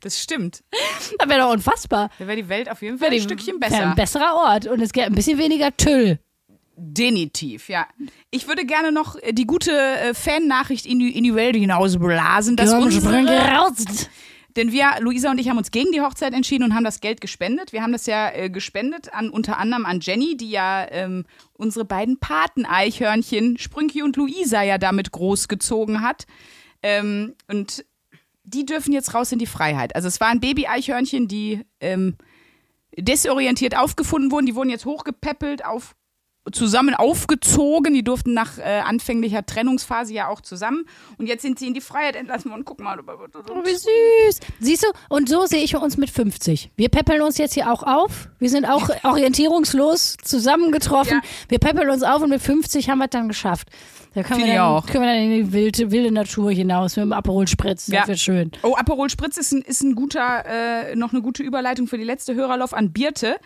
[0.00, 0.62] Das stimmt.
[1.18, 2.10] Das wäre doch unfassbar.
[2.18, 3.88] Da wäre die Welt auf jeden Fall ein Stückchen besser.
[3.88, 4.66] Ein besserer Ort.
[4.66, 6.18] Und es gäbe ein bisschen weniger Tüll.
[6.76, 7.86] Definitiv, ja.
[8.30, 12.56] Ich würde gerne noch äh, die gute äh, Fan-Nachricht in die, in die Welt hinausblasen,
[12.56, 13.24] dass unsere.
[14.56, 17.20] Denn wir, Luisa und ich, haben uns gegen die Hochzeit entschieden und haben das Geld
[17.20, 17.72] gespendet.
[17.72, 21.24] Wir haben das ja äh, gespendet an unter anderem an Jenny, die ja ähm,
[21.54, 26.26] unsere beiden Paten-Eichhörnchen Sprünki und Luisa ja damit großgezogen hat.
[26.82, 27.84] Ähm, und
[28.44, 29.96] die dürfen jetzt raus in die Freiheit.
[29.96, 32.16] Also es waren Baby-Eichhörnchen, die ähm,
[32.96, 34.46] desorientiert aufgefunden wurden.
[34.46, 35.96] Die wurden jetzt hochgepäppelt, auf,
[36.52, 37.94] zusammen aufgezogen.
[37.94, 40.84] Die durften nach äh, anfänglicher Trennungsphase ja auch zusammen.
[41.18, 42.64] Und jetzt sind sie in die Freiheit entlassen worden.
[42.64, 42.98] Guck mal.
[43.00, 44.40] Oh, wie süß.
[44.60, 46.70] Siehst du, und so sehe ich uns mit 50.
[46.76, 48.28] Wir peppeln uns jetzt hier auch auf.
[48.38, 51.20] Wir sind auch orientierungslos zusammengetroffen.
[51.22, 51.28] Ja.
[51.48, 53.68] Wir peppeln uns auf und mit 50 haben wir es dann geschafft.
[54.14, 54.86] Da können, wir Finde dann, auch.
[54.86, 57.86] können wir dann in die wilde, wilde Natur hinaus mit dem Aperol Spritz.
[57.86, 58.06] Das Ja.
[58.06, 58.52] wird schön.
[58.62, 62.04] Oh, Aperol Spritz ist, ein, ist ein guter, äh, noch eine gute Überleitung für die
[62.04, 63.36] letzte Hörerlauf an Birte.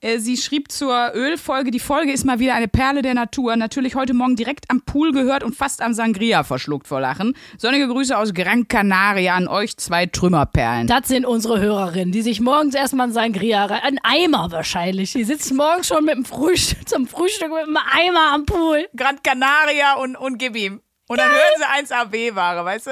[0.00, 3.56] Äh, Sie schrieb zur Ölfolge, die Folge ist mal wieder eine Perle der Natur.
[3.56, 7.36] Natürlich heute Morgen direkt am Pool gehört und fast am Sangria verschluckt vor Lachen.
[7.58, 10.86] Sonnige Grüße aus Gran Canaria an euch zwei Trümmerperlen.
[10.86, 15.12] Das sind unsere Hörerinnen, die sich morgens erstmal in Sangria rein, ein Eimer wahrscheinlich.
[15.12, 18.88] Die sitzen morgens schon mit dem Frühstück, zum Frühstück mit einem Eimer am Pool.
[18.96, 20.80] Gran Canaria und, und gib ihm.
[21.08, 22.90] Und dann hören sie 1AB-Ware, weißt du?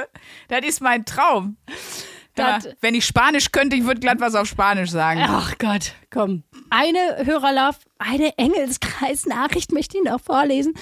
[0.48, 1.56] Das ist mein Traum.
[2.38, 5.20] Ja, wenn ich Spanisch könnte, ich würde glatt was auf Spanisch sagen.
[5.26, 6.42] Ach Gott, komm.
[6.70, 10.74] Eine Hörerlauf, eine Engelskreis-Nachricht möchte ich noch vorlesen.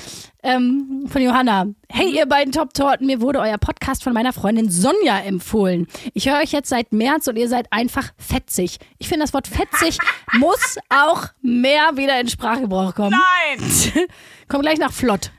[0.42, 1.66] Ähm, von Johanna.
[1.88, 5.86] Hey, ihr beiden Top-Torten, mir wurde euer Podcast von meiner Freundin Sonja empfohlen.
[6.14, 8.78] Ich höre euch jetzt seit März und ihr seid einfach fetzig.
[8.98, 9.98] Ich finde, das Wort fetzig
[10.34, 13.10] muss auch mehr wieder in Sprachgebrauch kommen.
[13.58, 14.06] Nein!
[14.48, 15.30] Komm gleich nach Flott.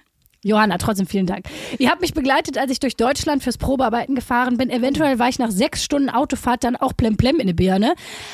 [0.48, 1.46] Johanna, trotzdem vielen Dank.
[1.78, 4.70] Ihr habt mich begleitet, als ich durch Deutschland fürs Probearbeiten gefahren bin.
[4.70, 7.94] Eventuell war ich nach sechs Stunden Autofahrt dann auch plemplem in die Birne.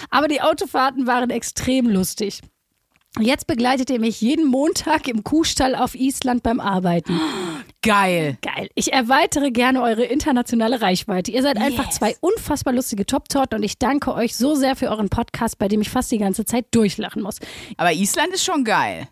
[0.09, 2.41] Aber die Autofahrten waren extrem lustig.
[3.19, 7.19] Jetzt begleitet ihr mich jeden Montag im Kuhstall auf Island beim Arbeiten.
[7.83, 8.39] Geil.
[8.41, 8.69] Geil.
[8.73, 11.29] Ich erweitere gerne eure internationale Reichweite.
[11.31, 11.95] Ihr seid einfach Yes.
[11.97, 15.81] zwei unfassbar lustige Top-Torten und ich danke euch so sehr für euren Podcast, bei dem
[15.81, 17.37] ich fast die ganze Zeit durchlachen muss.
[17.77, 19.07] Aber Island ist schon geil.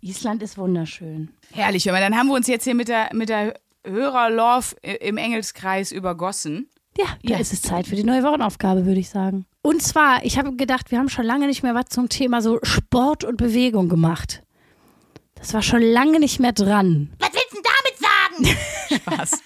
[0.00, 1.30] Island ist wunderschön.
[1.52, 3.54] Herrlich, aber dann haben wir uns jetzt hier mit der, mit der
[3.84, 6.68] Hörerlove im Engelskreis übergossen.
[6.98, 7.38] Ja, da Ja.
[7.38, 9.46] ist es Zeit für die neue Wochenaufgabe, würde ich sagen.
[9.62, 12.58] Und zwar, ich habe gedacht, wir haben schon lange nicht mehr was zum Thema so
[12.62, 14.42] Sport und Bewegung gemacht.
[15.36, 17.10] Das war schon lange nicht mehr dran.
[17.18, 18.58] Was willst du denn damit sagen?
[19.16, 19.42] Spaß.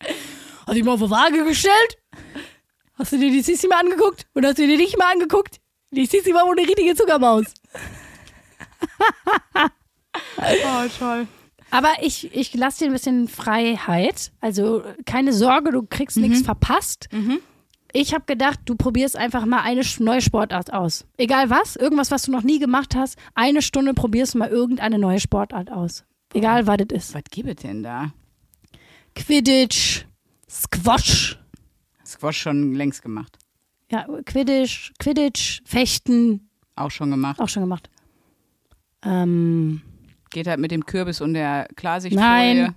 [0.00, 1.98] Hast du dich mal auf die Waage gestellt?
[2.94, 4.26] Hast du dir die Sissi mal angeguckt?
[4.34, 5.58] Und hast du dir nicht mal angeguckt?
[5.90, 7.44] Die Sissi war wohl eine richtige Zuckermaus.
[10.36, 11.26] Oh, toll.
[11.70, 14.30] Aber ich, ich lasse dir ein bisschen Freiheit.
[14.40, 17.08] Also keine Sorge, du kriegst nichts verpasst.
[17.94, 21.06] Ich habe gedacht, du probierst einfach mal eine neue Sportart aus.
[21.16, 24.98] Egal was, irgendwas, was du noch nie gemacht hast, eine Stunde probierst du mal irgendeine
[24.98, 26.04] neue Sportart aus.
[26.34, 27.14] Egal, was das ist.
[27.14, 28.12] Was gibt es denn da?
[29.14, 30.04] Quidditch,
[30.48, 31.38] Squash.
[32.04, 33.38] Squash schon längst gemacht.
[33.90, 37.40] Ja, Quidditch, Quidditch, Fechten, Auch schon gemacht.
[37.40, 37.88] auch schon gemacht.
[39.04, 39.82] Ähm,
[40.30, 42.24] Geht halt mit dem Kürbis und der Klarsichtfolie.
[42.24, 42.74] Nein.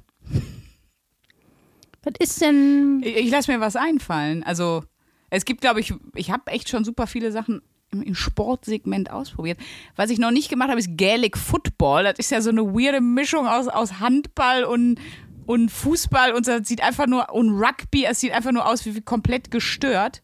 [2.03, 3.01] was ist denn?
[3.03, 4.43] Ich, ich lasse mir was einfallen.
[4.43, 4.83] Also,
[5.29, 7.61] es gibt, glaube ich, ich habe echt schon super viele Sachen
[7.91, 9.57] im, Sportsegment ausprobiert.
[9.95, 12.03] Was ich noch nicht gemacht habe, ist Gaelic Football.
[12.03, 14.99] Das ist ja so eine weirde Mischung aus, aus Handball und,
[15.45, 18.95] und Fußball und das sieht einfach nur, und Rugby, es sieht einfach nur aus wie,
[18.95, 20.21] wie komplett gestört.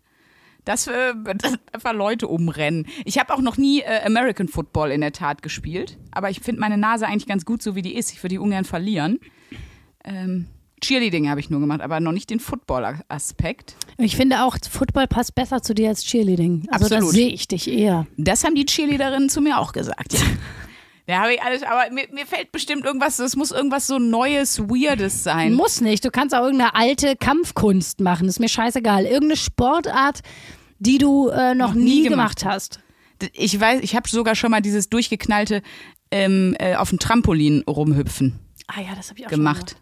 [0.66, 2.88] Das, äh, das einfach Leute umrennen.
[3.06, 6.62] Ich habe auch noch nie äh, American Football in der Tat gespielt, aber ich finde
[6.62, 8.12] meine Nase eigentlich ganz gut, so wie die ist.
[8.12, 9.20] Ich würde die ungern verlieren.
[10.04, 10.48] Ähm,
[10.82, 13.76] Cheerleading habe ich nur gemacht, aber noch nicht den Football-Aspekt.
[13.98, 16.68] Ich finde auch, Football passt besser zu dir als Cheerleading.
[16.72, 17.14] Also Absolut.
[17.14, 18.08] sehe ich dich eher.
[18.18, 20.14] Das haben die Cheerleaderinnen zu mir auch gesagt.
[20.14, 20.20] Ja.
[21.12, 24.60] Da habe ich alles, aber mir, mir fällt bestimmt irgendwas, es muss irgendwas so Neues,
[24.60, 25.54] Weirdes sein.
[25.54, 26.06] Muss nicht.
[26.06, 28.28] Du kannst auch irgendeine alte Kampfkunst machen.
[28.28, 29.04] Ist mir scheißegal.
[29.06, 30.22] Irgendeine Sportart,
[30.80, 32.40] die du äh, noch, Noch nie, nie gemacht.
[32.40, 32.54] gemacht.
[32.56, 32.80] hast.
[33.34, 35.62] Ich weiß, ich habe sogar schon mal dieses durchgeknallte
[36.12, 39.76] ähm, äh, auf dem Trampolin rumhüpfen Ah ja, das habe ich auch gemacht.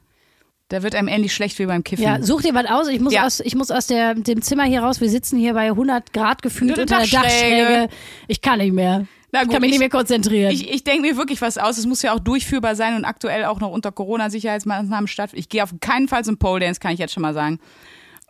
[0.70, 2.04] Da wird einem ähnlich schlecht wie beim Kiffen.
[2.04, 2.88] Ja, such dir was aus.
[2.88, 3.26] Ich muss Ja.
[3.26, 5.00] aus, ich muss aus der, dem Zimmer hier raus.
[5.02, 7.08] Wir sitzen hier bei 100 Grad gefühlt Unter der.
[7.08, 7.90] Dachschräge.
[8.28, 9.06] Ich kann nicht mehr.
[9.32, 10.52] Na ich gut, kann mich ich- nicht mehr konzentrieren.
[10.52, 11.78] Ich, ich denke mir wirklich was aus.
[11.78, 15.32] Es muss ja auch durchführbar sein und aktuell auch noch unter Corona-Sicherheitsmaßnahmen statt.
[15.34, 17.60] Ich gehe auf keinen Fall zum Pole Dance, kann ich jetzt schon mal sagen.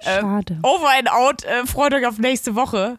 [0.02, 0.60] Schade.
[0.64, 1.44] Over and out.
[1.44, 2.98] Äh, freut euch auf nächste Woche.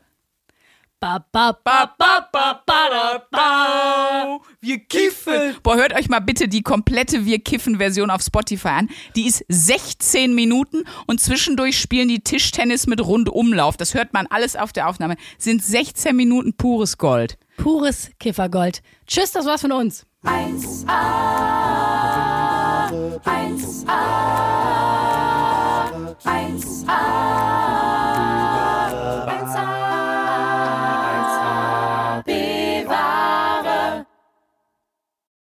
[1.02, 4.38] Ba, ba, ba, ba, ba, ba, ba.
[4.60, 5.56] Wir kiffen.
[5.62, 8.90] Boah, hört euch mal bitte die komplette Wir kiffen Version auf Spotify an.
[9.16, 13.78] Die ist 16 Minuten und zwischendurch spielen die Tischtennis mit Rundumlauf.
[13.78, 15.16] Das hört man alles auf der Aufnahme.
[15.38, 18.82] Sind 16 Minuten pures Gold pures Kiffergold.
[19.06, 20.06] Tschüss, das war's von uns.
[20.24, 20.88] 1a,
[23.24, 24.00] 1a,
[26.24, 27.79] 1a.